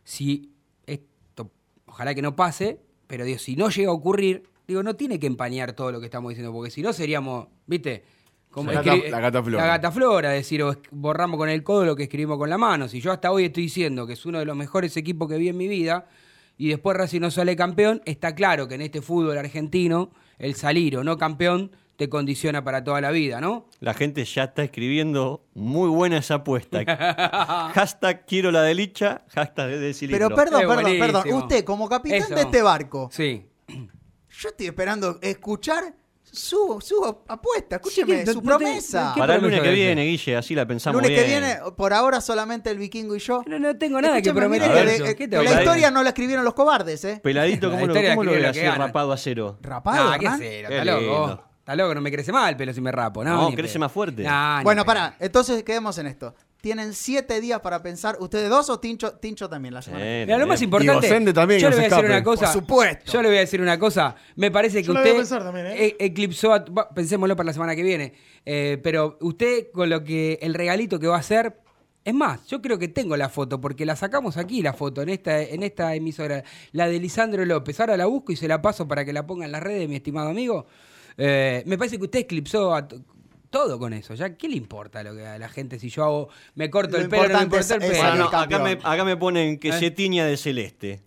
[0.02, 0.52] si
[0.86, 1.50] esto,
[1.86, 5.26] ojalá que no pase, pero digo, si no llega a ocurrir, digo, no tiene que
[5.26, 8.04] empañar todo lo que estamos diciendo, porque si no seríamos, ¿viste?
[8.50, 9.20] Como La gata- la
[9.66, 10.28] gataflora.
[10.28, 12.86] La decir, o borramos con el codo lo que escribimos con la mano.
[12.88, 15.48] Si yo hasta hoy estoy diciendo que es uno de los mejores equipos que vi
[15.48, 16.06] en mi vida,
[16.56, 20.96] y después Racing no sale campeón, está claro que en este fútbol argentino, el salir
[20.96, 23.68] o no campeón te condiciona para toda la vida, ¿no?
[23.80, 26.80] La gente ya está escribiendo muy buena esa apuesta.
[27.74, 30.28] hashtag quiero la delicha, hashtag de cilindro.
[30.28, 31.32] Pero perdón, Es perdón, perdón.
[31.42, 32.34] Usted, como capitán Eso.
[32.34, 33.46] de este barco, Sí.
[33.68, 37.76] yo estoy esperando escuchar su, su apuesta.
[37.76, 39.12] Escúcheme, Sí, su no- no te- promesa.
[39.14, 42.20] ¿qué Para el lunes que viene, Guille, así la pensamos lunes que viene, por ahora
[42.20, 43.44] solamente el vikingo y yo.
[43.46, 44.68] No, no tengo nada que prometer.
[44.72, 46.54] ver, que yo- de- ¿qué que te voy a la historia no la escribieron los
[46.54, 47.20] cobardes, ¿eh?
[47.22, 48.86] Peladito, La ¿cómo lo, historia cómo lo escribe voy a la que hacer gana.
[48.88, 49.58] rapado a cero?
[49.62, 50.68] Rapado, Ah, ¿qué cero?
[50.72, 51.44] Está loco.
[51.64, 53.48] Está loco, no me crece mal el pelo si me rapo, ¿no?
[53.48, 54.22] No, crece más fuerte.
[54.22, 55.16] Ni Bueno, pará.
[55.18, 56.34] Entonces quedemos en esto.
[56.60, 58.18] Tienen siete días para pensar.
[58.20, 60.04] ¿Ustedes dos o Tincho, Tincho también la semana?
[60.04, 61.08] Mira, lo más importante.
[61.08, 62.44] Sende también, yo que le voy a se decir una cosa.
[62.44, 63.12] Por supuesto.
[63.12, 64.14] Yo le voy a decir una cosa.
[64.36, 65.96] Me parece que Yo voy a usted pensar también, ¿eh?
[65.98, 66.52] e- eclipsó.
[66.52, 68.12] A, va, pensémoslo para la semana que viene.
[68.44, 70.38] Eh, pero usted, con lo que.
[70.42, 71.60] El regalito que va a hacer.
[72.04, 75.08] Es más, yo creo que tengo la foto, porque la sacamos aquí, la foto, en
[75.08, 76.44] esta, en esta emisora.
[76.72, 77.80] La de Lisandro López.
[77.80, 79.96] Ahora la busco y se la paso para que la ponga en las redes, mi
[79.96, 80.66] estimado amigo.
[81.16, 82.86] Eh, me parece que usted eclipsó a
[83.50, 84.14] todo con eso.
[84.14, 87.04] ¿Ya qué le importa lo que a la gente si yo hago, me corto Lo
[87.04, 88.24] el pelo, no me importa el pelo?
[88.24, 88.78] Acá, me, campeón.
[88.82, 89.78] acá me ponen que ¿Eh?
[89.78, 91.02] se tiña de celeste.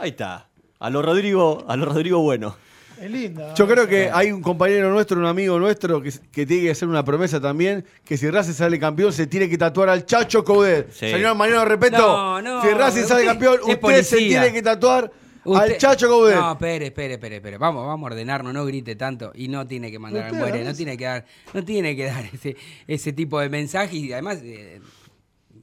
[0.00, 0.48] Ahí está.
[0.78, 2.56] A lo Rodrigo, a lo Rodrigo bueno.
[3.00, 3.54] Es linda.
[3.54, 6.88] Yo creo que hay un compañero nuestro, un amigo nuestro, que, que tiene que hacer
[6.88, 10.90] una promesa también, que si Racing sale campeón se tiene que tatuar al Chacho Coudet.
[10.92, 11.10] Sí.
[11.10, 15.12] Señor Mariano Repeto, No, no, si Racing sale campeón, usted se tiene que tatuar
[15.56, 16.08] al Chacho.
[16.08, 17.58] No, espere, espere, espere, espere.
[17.58, 20.74] Vamos, vamos a ordenarnos, no grite tanto y no tiene que mandar al muere, no
[20.74, 21.24] tiene que dar,
[21.54, 24.80] no tiene que dar ese, ese tipo de mensajes y además eh,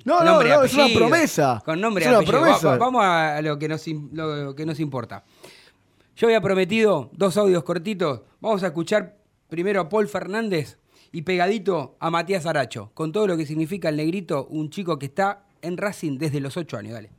[0.03, 1.61] no, no, no, es una promesa.
[1.65, 2.39] Con nombre es una apellido.
[2.41, 2.67] promesa.
[2.69, 5.23] Va- vamos a lo que nos lo que nos importa.
[6.15, 8.21] Yo había prometido dos audios cortitos.
[8.39, 9.17] Vamos a escuchar
[9.49, 10.77] primero a Paul Fernández
[11.11, 15.07] y pegadito a Matías Aracho, con todo lo que significa el negrito, un chico que
[15.07, 16.93] está en Racing desde los ocho años.
[16.93, 17.09] Dale.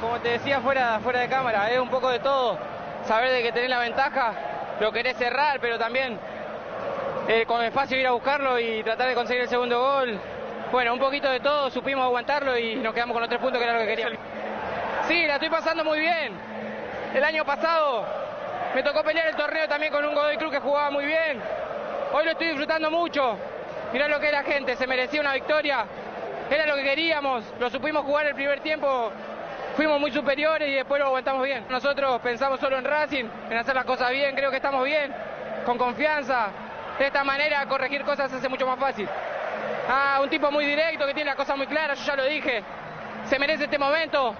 [0.00, 2.56] Como te decía fuera, fuera de cámara, es un poco de todo.
[3.04, 4.32] Saber de que tenés la ventaja,
[4.80, 6.18] lo querés cerrar, pero también
[7.26, 10.20] eh, con espacio ir a buscarlo y tratar de conseguir el segundo gol.
[10.70, 13.64] Bueno, un poquito de todo, supimos aguantarlo y nos quedamos con los tres puntos que
[13.64, 14.18] era lo que queríamos.
[15.08, 16.32] Sí, la estoy pasando muy bien.
[17.12, 18.04] El año pasado
[18.74, 21.42] me tocó pelear el torneo también con un Godoy Cruz que jugaba muy bien.
[22.12, 23.36] Hoy lo estoy disfrutando mucho.
[23.92, 25.86] Mirá lo que es la gente, se merecía una victoria.
[26.50, 29.10] Era lo que queríamos, lo supimos jugar el primer tiempo,
[29.78, 31.64] fuimos muy superiores y después lo aguantamos bien.
[31.70, 35.14] Nosotros pensamos solo en Racing, en hacer las cosas bien, creo que estamos bien,
[35.64, 36.48] con confianza.
[36.98, 39.08] De esta manera corregir cosas se hace mucho más fácil.
[39.88, 42.60] Ah, un tipo muy directo que tiene las cosas muy claras, yo ya lo dije.
[43.26, 44.34] Se merece este momento.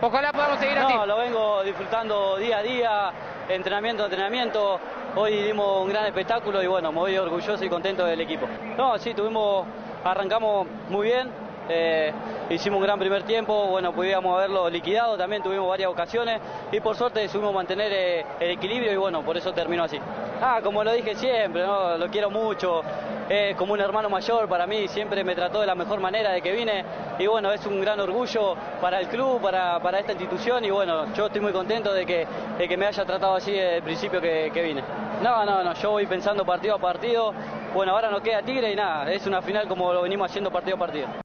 [0.00, 0.92] Ojalá podamos seguir así.
[0.92, 3.12] No, lo vengo disfrutando día a día.
[3.50, 4.80] entrenamiento, entrenamiento.
[5.14, 8.48] Hoy dimos un gran espectáculo y bueno, me voy orgulloso y contento del equipo.
[8.76, 9.64] No, sí, tuvimos,
[10.02, 11.30] arrancamos muy bien,
[11.68, 12.12] eh,
[12.50, 16.40] hicimos un gran primer tiempo, bueno, pudimos haberlo liquidado, también tuvimos varias ocasiones
[16.70, 19.98] y por suerte supimos mantener eh, el equilibrio y bueno, por eso terminó así.
[20.40, 21.96] Ah, como lo dije siempre, ¿no?
[21.96, 22.82] lo quiero mucho,
[23.28, 26.42] es como un hermano mayor para mí, siempre me trató de la mejor manera de
[26.42, 26.84] que vine
[27.18, 31.12] y bueno, es un gran orgullo para el club, para, para esta institución y bueno,
[31.14, 32.26] yo estoy muy contento de que,
[32.58, 34.82] de que me haya tratado así desde el principio que, vine.
[35.22, 37.32] No, no, no, yo voy pensando partido a partido,
[37.72, 40.76] bueno, ahora nos queda Tigre y nada, es una final como lo venimos haciendo partido
[40.76, 41.21] a partido.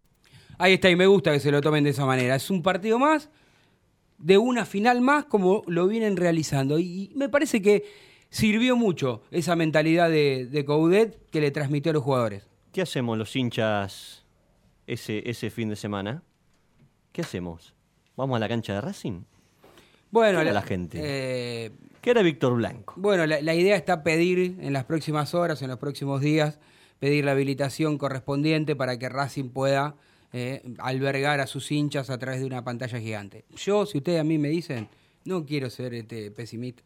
[0.57, 2.35] Ahí está, y me gusta que se lo tomen de esa manera.
[2.35, 3.29] Es un partido más,
[4.17, 6.79] de una final más, como lo vienen realizando.
[6.79, 7.85] Y me parece que
[8.29, 12.47] sirvió mucho esa mentalidad de, de Coudet que le transmitió a los jugadores.
[12.71, 14.25] ¿Qué hacemos los hinchas
[14.87, 16.23] ese, ese fin de semana?
[17.11, 17.73] ¿Qué hacemos?
[18.15, 19.21] ¿Vamos a la cancha de Racing?
[20.09, 20.99] Bueno, ¿Qué la gente?
[21.01, 22.93] eh, ¿Qué era Víctor Blanco?
[22.97, 26.59] Bueno, la, la idea está pedir en las próximas horas, en los próximos días,
[26.99, 29.95] pedir la habilitación correspondiente para que Racing pueda
[30.33, 33.45] eh, albergar a sus hinchas a través de una pantalla gigante.
[33.55, 34.89] Yo, si ustedes a mí me dicen,
[35.25, 36.83] no quiero ser este pesimista,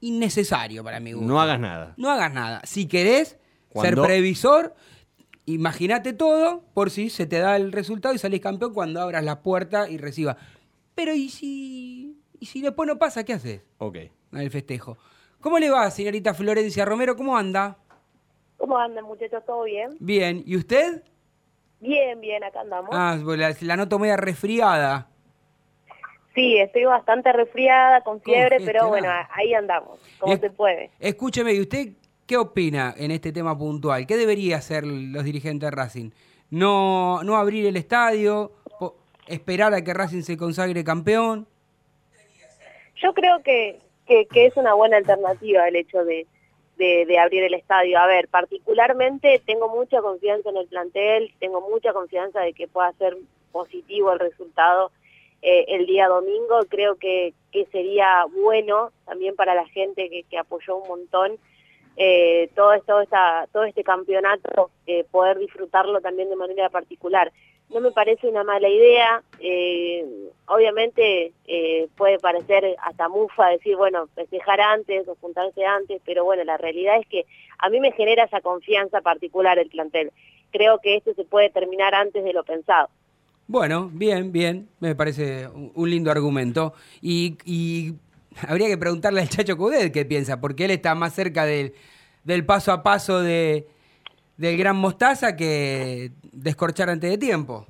[0.00, 1.26] innecesario para mi gusto.
[1.26, 1.94] No hagas nada.
[1.96, 2.62] No hagas nada.
[2.64, 3.38] Si querés
[3.74, 4.74] ser previsor,
[5.44, 9.42] imagínate todo por si se te da el resultado y salís campeón cuando abras la
[9.42, 10.36] puerta y recibas.
[10.94, 13.24] Pero ¿y si, y si después no pasa?
[13.24, 13.62] ¿Qué haces?
[13.78, 13.96] Ok.
[13.96, 14.96] en el festejo.
[15.40, 17.16] ¿Cómo le va, señorita Florencia Romero?
[17.16, 17.76] ¿Cómo anda?
[18.56, 19.44] ¿Cómo andan, muchachos?
[19.46, 19.90] ¿Todo bien?
[20.00, 20.42] Bien.
[20.46, 21.02] ¿Y usted?
[21.80, 22.90] Bien, bien, acá andamos.
[22.92, 25.08] Ah, pues la, la noto media resfriada.
[26.34, 28.88] Sí, estoy bastante resfriada, con fiebre, pero Congestionada.
[28.88, 30.90] bueno, ahí andamos, como Es- se puede.
[31.00, 31.88] Escúcheme, ¿y usted
[32.26, 34.06] qué opina en este tema puntual?
[34.06, 36.10] ¿Qué debería hacer los dirigentes de Racing?
[36.50, 38.52] ¿No, no abrir el estadio?
[38.78, 38.96] Po-
[39.26, 41.46] ¿Esperar a que Racing se consagre campeón?
[43.02, 46.26] Yo creo que, que, que es una buena alternativa el hecho de,
[46.76, 47.98] de, abrir el estadio.
[47.98, 52.92] A ver, particularmente tengo mucha confianza en el plantel, tengo mucha confianza de que pueda
[52.94, 53.16] ser
[53.52, 54.90] positivo el resultado
[55.42, 56.60] eh, el día domingo.
[56.68, 61.38] Creo que, que sería bueno también para la gente que, apoyó un montón
[61.96, 67.32] eh, todo, esta, todo este campeonato, eh, poder disfrutarlo también de manera particular.
[67.68, 70.04] No me parece una mala idea, eh,
[70.46, 76.44] obviamente eh, puede parecer hasta mufa decir, bueno, festejar antes o juntarse antes, pero bueno,
[76.44, 77.26] la realidad es que
[77.58, 80.12] a mí me genera esa confianza particular el plantel.
[80.52, 82.88] Creo que esto se puede terminar antes de lo pensado.
[83.48, 84.68] Bueno, bien, bien.
[84.80, 86.72] Me parece un, lindo argumento.
[87.00, 87.94] Y, y
[88.46, 91.74] habría que preguntarle al Chacho Coudet qué piensa, porque él está más cerca del,
[92.24, 93.66] del paso a paso de,
[94.36, 97.66] del Gran Mostaza que descorchar antes de tiempo.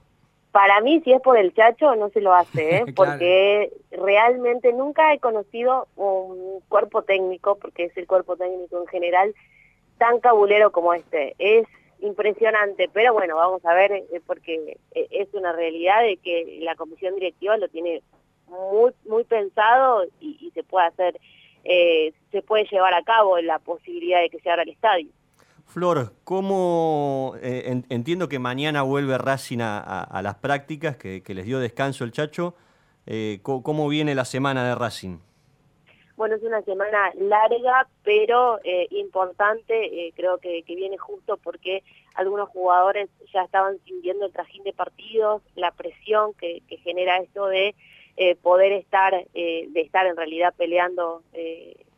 [0.52, 2.84] Para mí, si es por el chacho, no se lo hace, ¿eh?
[2.94, 2.94] Claro.
[2.94, 9.34] porque realmente nunca he conocido un cuerpo técnico, porque es el cuerpo técnico en general,
[9.98, 11.34] tan cabulero como este.
[11.38, 11.66] Es
[12.00, 16.74] impresionante, pero bueno, vamos a ver, eh, porque eh, es una realidad de que la
[16.74, 18.02] comisión directiva lo tiene
[18.48, 21.20] muy, muy pensado y, y se puede hacer,
[21.64, 25.10] eh, se puede llevar a cabo la posibilidad de que se abra el estadio.
[25.66, 31.58] Flor, ¿cómo eh, en- entiendo que mañana vuelve Racing a, las prácticas, que, les dio
[31.58, 32.54] descanso el Chacho?
[33.06, 35.18] Eh, ¿Cómo viene la semana de Racing?
[36.16, 40.06] Bueno, es una semana larga, pero eh, importante.
[40.06, 41.82] eh, creo que, que viene justo porque
[42.14, 47.46] algunos jugadores ya estaban sintiendo el trajín de partidos, la presión que, que genera esto
[47.48, 47.74] de
[48.40, 51.22] poder estar, de estar en realidad peleando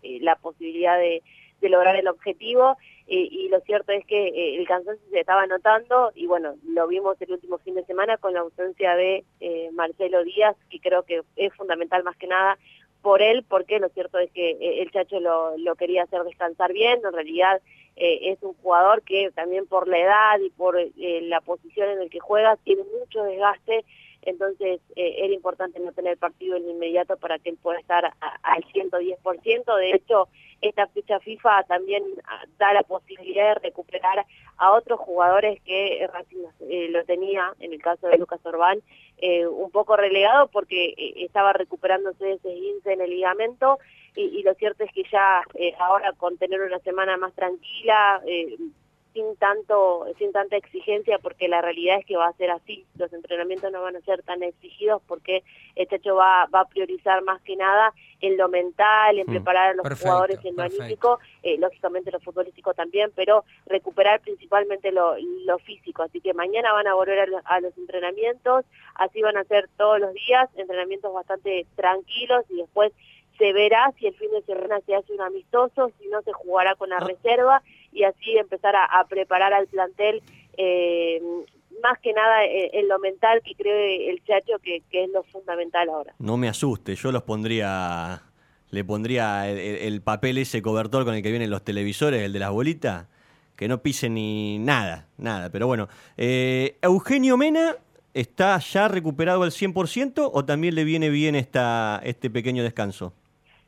[0.03, 1.23] la posibilidad de,
[1.61, 2.77] de lograr el objetivo.
[3.07, 6.87] eh, y lo cierto es que eh, el cansancio se estaba notando y bueno, lo
[6.87, 11.05] vimos el último fin de semana con la ausencia de eh, Marcelo Díaz, que creo
[11.05, 12.59] que es fundamental más que nada
[13.01, 17.01] por él, porque lo cierto es que el Chacho lo, lo quería hacer descansar bien,
[17.05, 17.63] en realidad
[18.01, 22.21] es un jugador que también por la edad y por la posición en el que
[22.21, 23.85] juega tiene mucho desgaste,
[24.29, 28.13] entonces eh, era importante no tener partido en inmediato para que él pueda estar
[28.43, 30.29] al 110%, de hecho
[30.61, 34.27] esta fecha FIFA también ah, da la posibilidad de recuperar
[34.57, 38.81] a otros jugadores que Racing eh, lo tenía, en el caso de Lucas Orbán,
[39.19, 43.79] eh, un poco relegado porque eh, estaba recuperándose de ese esguince en el ligamento.
[44.15, 48.57] Y, lo cierto es que ya eh, ahora con tener una semana más tranquila, eh,
[49.15, 52.85] sin tanto sin tanta exigencia porque la realidad es que va a ser así.
[52.97, 55.43] Los entrenamientos no van a ser tan exigidos porque
[55.77, 59.71] el Chacho va, va a priorizar más que nada en lo mental en Mm, preparar
[59.71, 64.93] a los perfecto, jugadores en lo anímico eh, lógicamente lo futbolístico también pero recuperar principalmente
[64.93, 66.03] lo, lo físico.
[66.03, 69.69] Así que mañana van a volver a, lo- a los entrenamientos así van a ser
[69.77, 72.93] todos los días entrenamientos bastante tranquilos y después
[73.39, 76.75] se verá si el fin de semana se hace un amistoso, si no se jugará
[76.75, 80.23] con la reserva y así empezar a, a preparar al plantel
[80.57, 81.21] eh,
[81.83, 85.23] más que nada en, en lo mental que cree el Chacho que, que es lo
[85.25, 86.15] fundamental ahora.
[86.19, 88.23] No me asuste, yo los pondría,
[88.71, 92.33] le pondría el, el- el papel ese cobertor con el que vienen los televisores, el
[92.33, 93.07] de las bolitas,
[93.57, 95.51] que no pise ni nada, nada.
[95.51, 97.77] Pero bueno, eh, Eugenio Mena
[98.15, 103.13] está ya recuperado al 100% o también le viene bien esta, este pequeño descanso.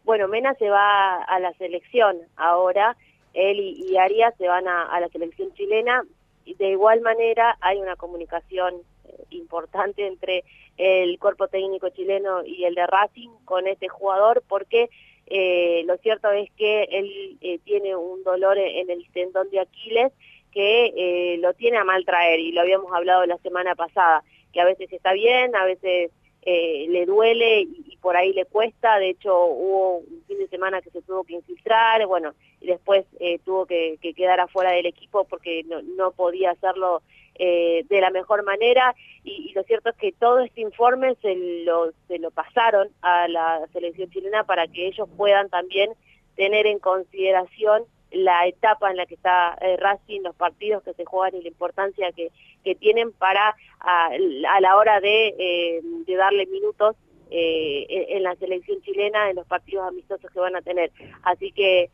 [0.05, 2.97] Bueno, Mena se va a la selección ahora,
[3.35, 6.05] él y, y Arias se van a, la selección chilena.
[6.45, 8.75] Y de igual manera hay una comunicación
[9.05, 10.45] eh, importante entre
[10.77, 14.89] el cuerpo técnico chileno y el de Racing con este jugador porque
[15.27, 20.13] eh, lo cierto es que él eh, tiene un dolor en el tendón de Aquiles
[20.53, 24.65] que lo tiene a mal traer y lo habíamos hablado la semana pasada, que a
[24.65, 26.11] veces está bien, a veces
[26.43, 30.81] eh, le duele y, por ahí le cuesta, de hecho hubo un fin de semana
[30.81, 34.87] que se tuvo que infiltrar, bueno, y después eh, tuvo que, que quedar afuera del
[34.87, 37.03] equipo porque no, no podía hacerlo
[37.35, 38.95] eh, de la mejor manera.
[39.25, 41.35] Y, y lo cierto es que todo este informe se
[41.65, 45.91] lo, se lo pasaron a la selección chilena para que ellos puedan también
[46.37, 51.05] tener en consideración la etapa en la que está eh, Racing, los partidos que se
[51.05, 52.31] juegan y la importancia que,
[52.65, 56.97] que tienen para a, a la hora de, eh, de darle minutos
[57.31, 60.91] eh, en, en la selección chilena en los partidos amistosos que van a tener.
[61.23, 61.91] Así que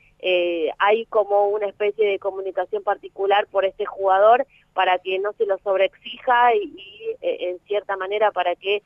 [0.78, 5.58] hay como una especie de comunicación particular por este jugador para que no se lo
[5.58, 6.72] sobreexija y,
[7.20, 8.82] en cierta manera para que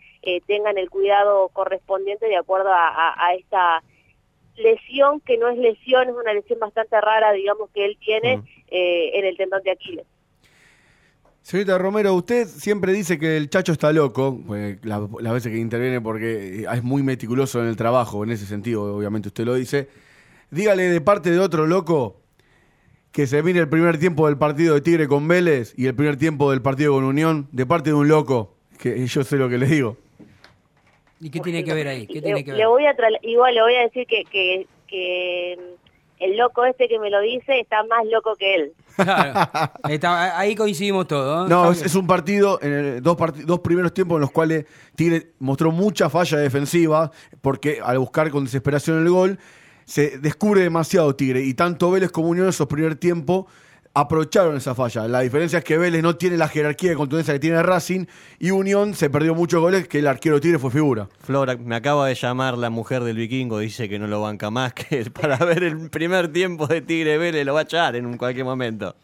[0.47, 3.83] tengan el cuidado correspondiente de acuerdo a, a- a esta
[4.63, 9.11] lesión que no es lesión, es una lesión bastante rara, digamos, que él tiene eh,
[9.19, 10.07] en el tendón de Aquiles.
[11.43, 15.59] Señorita Romero, usted siempre dice que el Chacho está loco, pues, la- las veces que
[15.59, 19.89] interviene porque es muy meticuloso en el trabajo, en ese sentido, obviamente usted lo dice.
[20.51, 22.21] Dígale de parte de otro loco
[23.11, 26.17] que se mire el primer tiempo del partido de Tigre con Vélez y el primer
[26.17, 29.59] tiempo del partido con Unión, de parte de un loco, que yo sé lo que
[29.59, 29.97] le digo.
[31.21, 32.07] ¿Y qué tiene que ver ahí?
[32.07, 32.67] ¿Qué Le, tiene que le ver?
[32.69, 35.59] voy a trasla- igual le voy a decir que, que, que
[36.19, 38.73] el loco este que me lo dice está más loco que él.
[38.97, 39.73] Claro.
[39.89, 41.49] Está- ahí coincidimos todos.
[41.49, 44.67] No, es, es un partido, en el- dos, parti- dos primeros tiempos en los cuales
[44.95, 47.11] Tigre mostró mucha falla defensiva,
[47.41, 49.39] porque al buscar con desesperación el gol,
[49.87, 51.43] se descubre demasiado Tigre.
[51.43, 53.47] Y tanto Vélez como Unión en esos primer tiempos
[53.95, 55.09] aprovecharon esa falla.
[55.09, 58.07] La diferencia es que Vélez no tiene la jerarquía de contundencia que tiene Racing,
[58.39, 61.09] y Unión se perdió muchos goles que el arquero de Tigre fue figura.
[61.21, 64.75] Flora, me acaba de llamar la mujer del vikingo, dice que no lo banca más,
[64.75, 68.17] que para ver el primer tiempo de Tigre Vélez lo va a echar en un
[68.17, 68.95] cualquier momento.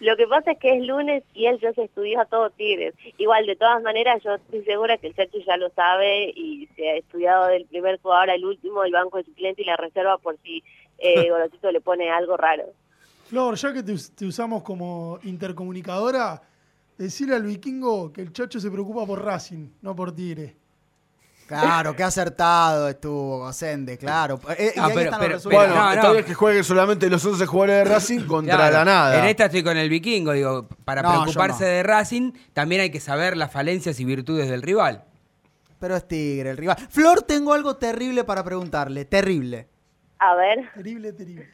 [0.00, 2.94] Lo que pasa es que es lunes y él ya se estudió a todo Tigres.
[3.16, 6.88] Igual, de todas maneras, yo estoy segura que el Chacho ya lo sabe y se
[6.88, 10.36] ha estudiado del primer jugador al último, el banco de suplente y la reserva por
[10.44, 10.62] si
[10.98, 12.64] eh, Gorosito le pone algo raro.
[13.28, 16.40] Flor, ya que te, us- te usamos como intercomunicadora,
[16.96, 20.56] decirle al vikingo que el Chacho se preocupa por Racing, no por Tigre.
[21.46, 24.38] Claro, qué acertado estuvo Gosende, claro.
[24.58, 25.94] Eh, y Ah, ahí pero- están pero- los Bueno, resultados.
[25.96, 29.18] está bien que jueguen solamente los 11 jugadores de Racing contra Claro, la nada.
[29.18, 31.70] En esta estoy con el vikingo, digo, para No, preocuparse no.
[31.70, 35.04] de Racing, también hay que saber las falencias y virtudes del rival.
[35.80, 36.76] Pero es Tigre, el rival.
[36.90, 39.68] Flor, tengo algo terrible para preguntarle, terrible.
[40.18, 40.68] A ver.
[40.74, 41.48] Terrible, terrible.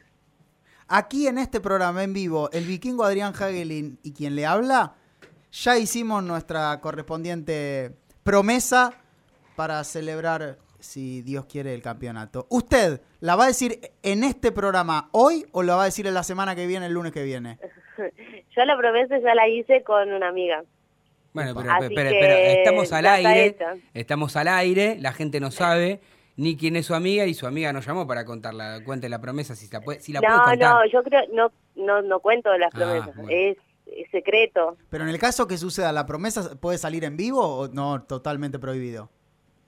[0.87, 4.93] Aquí en este programa en vivo, el vikingo Adrián Hagelin y quien le habla,
[5.51, 7.91] ya hicimos nuestra correspondiente
[8.23, 8.93] promesa
[9.55, 12.45] para celebrar, si Dios quiere, el campeonato.
[12.49, 16.13] ¿Usted la va a decir en este programa hoy o la va a decir en
[16.13, 17.57] la semana que viene, el lunes que viene?
[18.55, 20.63] Yo la promesa ya la hice con una amiga.
[21.33, 23.57] Bueno, pero, pero- que pero estamos al aire,
[23.93, 25.99] estamos al aire, la gente no sabe
[26.37, 29.55] ni quién es su amiga y su amiga nos llamó para contarla, cuente la promesa
[29.55, 30.69] si la puede, si la puede No, contar.
[30.73, 33.29] no, yo creo, no, no, no cuento las Ah, promesas, bueno.
[33.31, 34.77] es, es secreto.
[34.89, 38.59] Pero en el caso que suceda la promesa, ¿puede salir en vivo o no totalmente
[38.59, 39.09] prohibido?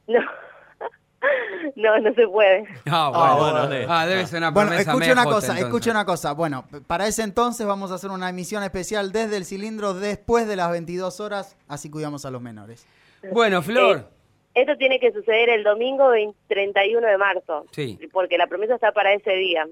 [0.08, 0.20] No,
[1.76, 2.64] no, no se puede.
[2.90, 3.68] Ah, Ah, bueno.
[3.68, 3.86] bueno.
[3.94, 5.66] Ah, debe ser una Bueno, promesa escuche una cosa, entonces.
[5.66, 6.32] escuche una cosa.
[6.34, 10.56] Bueno, para ese entonces vamos a hacer una emisión especial desde el cilindro después de
[10.56, 12.86] las 22 horas, así cuidamos a los menores.
[13.32, 13.98] Bueno, Flor.
[13.98, 14.17] Eh,
[14.62, 18.00] esto tiene que suceder el domingo 20 31 de marzo, Sí.
[18.12, 19.66] porque la promesa está para ese día.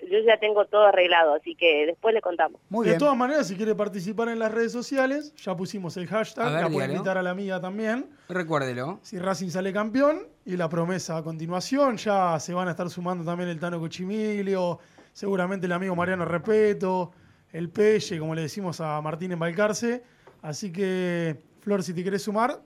[0.00, 2.60] Yo ya tengo todo arreglado, así que después le contamos.
[2.70, 6.62] de todas maneras, si quiere participar en las redes sociales, ya pusimos el hashtag, ver,
[6.62, 8.06] la puede invitar a la amiga también.
[8.28, 9.00] Recuérdelo.
[9.02, 13.24] Si Racing sale campeón y la promesa a continuación, ya se van a estar sumando
[13.24, 14.78] también el Tano Cochimilio,
[15.12, 17.10] seguramente el amigo Mariano Repeto,
[17.52, 20.02] el Pelle, como le decimos a Martín en Balcarce.
[20.42, 22.60] Así que, Flor, si te querés sumar,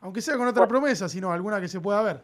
[0.00, 2.20] aunque sea con otra promesa, sino alguna que se pueda ver.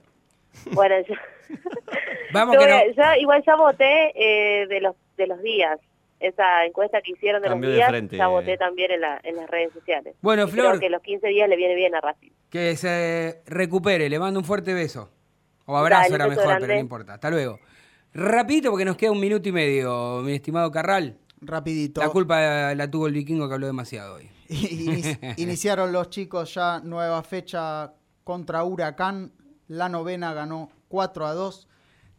[0.72, 1.14] Bueno, yo,
[2.32, 2.94] Vamos Yo que no.
[2.96, 5.78] ya- igual ya voté eh, de los de los días.
[6.18, 8.16] Esa encuesta que hicieron de los de días, frente.
[8.16, 10.14] ya voté también en, la, en las redes sociales.
[10.22, 10.68] Bueno, Y Flor.
[10.70, 12.30] Creo que los 15 días le viene bien a Racing.
[12.48, 15.10] Que se recupere, le mando un fuerte beso.
[15.66, 17.14] O abrazo Dale, era mejor, pero no importa.
[17.14, 17.58] Hasta luego.
[18.14, 21.18] Rapidito porque nos queda un minuto y medio, mi estimado Carral.
[21.42, 22.00] Rapidito.
[22.00, 24.30] La culpa la tuvo el vikingo que habló demasiado hoy.
[24.50, 27.94] Inici- Iniciaron los chicos ya nueva fecha
[28.24, 29.32] contra Huracán.
[29.68, 31.68] La novena ganó 4 a 2.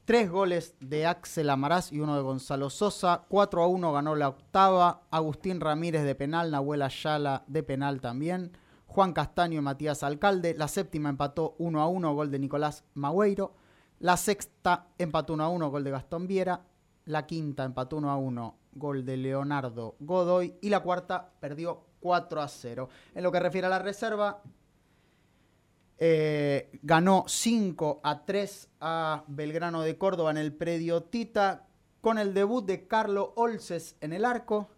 [0.05, 3.25] Tres goles de Axel Amaraz y uno de Gonzalo Sosa.
[3.27, 5.01] 4 a 1 ganó la octava.
[5.11, 6.51] Agustín Ramírez de penal.
[6.51, 8.51] Nahuel Ayala de penal también.
[8.85, 10.53] Juan Castaño y Matías Alcalde.
[10.57, 12.13] La séptima empató 1 a 1.
[12.15, 13.53] Gol de Nicolás Magüeiro.
[13.99, 15.69] La sexta empató 1 a 1.
[15.71, 16.61] Gol de Gastón Viera.
[17.05, 18.57] La quinta empató 1 a 1.
[18.73, 20.55] Gol de Leonardo Godoy.
[20.61, 22.89] Y la cuarta perdió 4 a 0.
[23.15, 24.41] En lo que refiere a la reserva,
[25.97, 31.67] eh, ganó 5 a 3 a Belgrano de Córdoba en el predio Tita,
[32.01, 34.69] con el debut de Carlo Olces en el arco,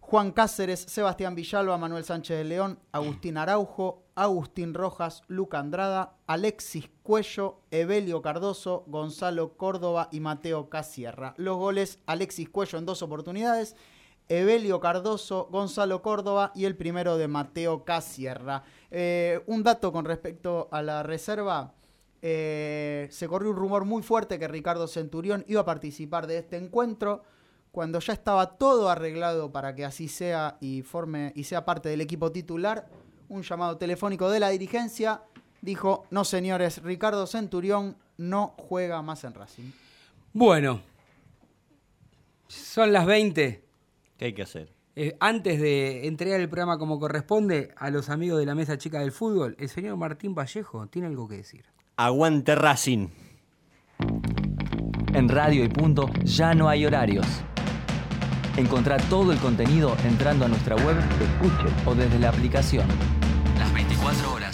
[0.00, 6.88] Juan Cáceres, Sebastián Villalba, Manuel Sánchez de León, Agustín Araujo, Agustín Rojas, Luca Andrada, Alexis
[7.02, 11.34] Cuello, Evelio Cardoso, Gonzalo Córdoba y Mateo Casierra.
[11.36, 13.76] Los goles, Alexis Cuello en dos oportunidades,
[14.28, 18.62] Evelio Cardoso, Gonzalo Córdoba y el primero de Mateo Casierra.
[18.90, 21.74] Eh, un dato con respecto a la reserva.
[22.20, 26.56] eh, se corrió un rumor muy fuerte que Ricardo Centurión iba a participar de este
[26.56, 27.22] encuentro
[27.70, 32.00] cuando ya estaba todo arreglado para que así sea y forme y sea parte del
[32.00, 32.88] equipo titular.
[33.28, 35.22] Un llamado telefónico de la dirigencia
[35.60, 39.70] dijo: No, señores, Ricardo Centurión no juega más en Racing.
[40.32, 40.80] Bueno,
[42.48, 43.67] son las 20.
[44.18, 44.74] ¿Qué hay que hacer?
[44.96, 48.98] Eh, antes de entregar el programa como corresponde a los amigos de la mesa chica
[48.98, 51.64] del fútbol, el señor Martín Vallejo tiene algo que decir.
[51.96, 53.08] Aguante Racing.
[55.14, 57.26] En Radio y Punto ya no hay horarios.
[58.56, 62.88] Encontrá todo el contenido entrando a nuestra web, escuche o desde la aplicación.
[63.56, 64.47] Las 24 horas.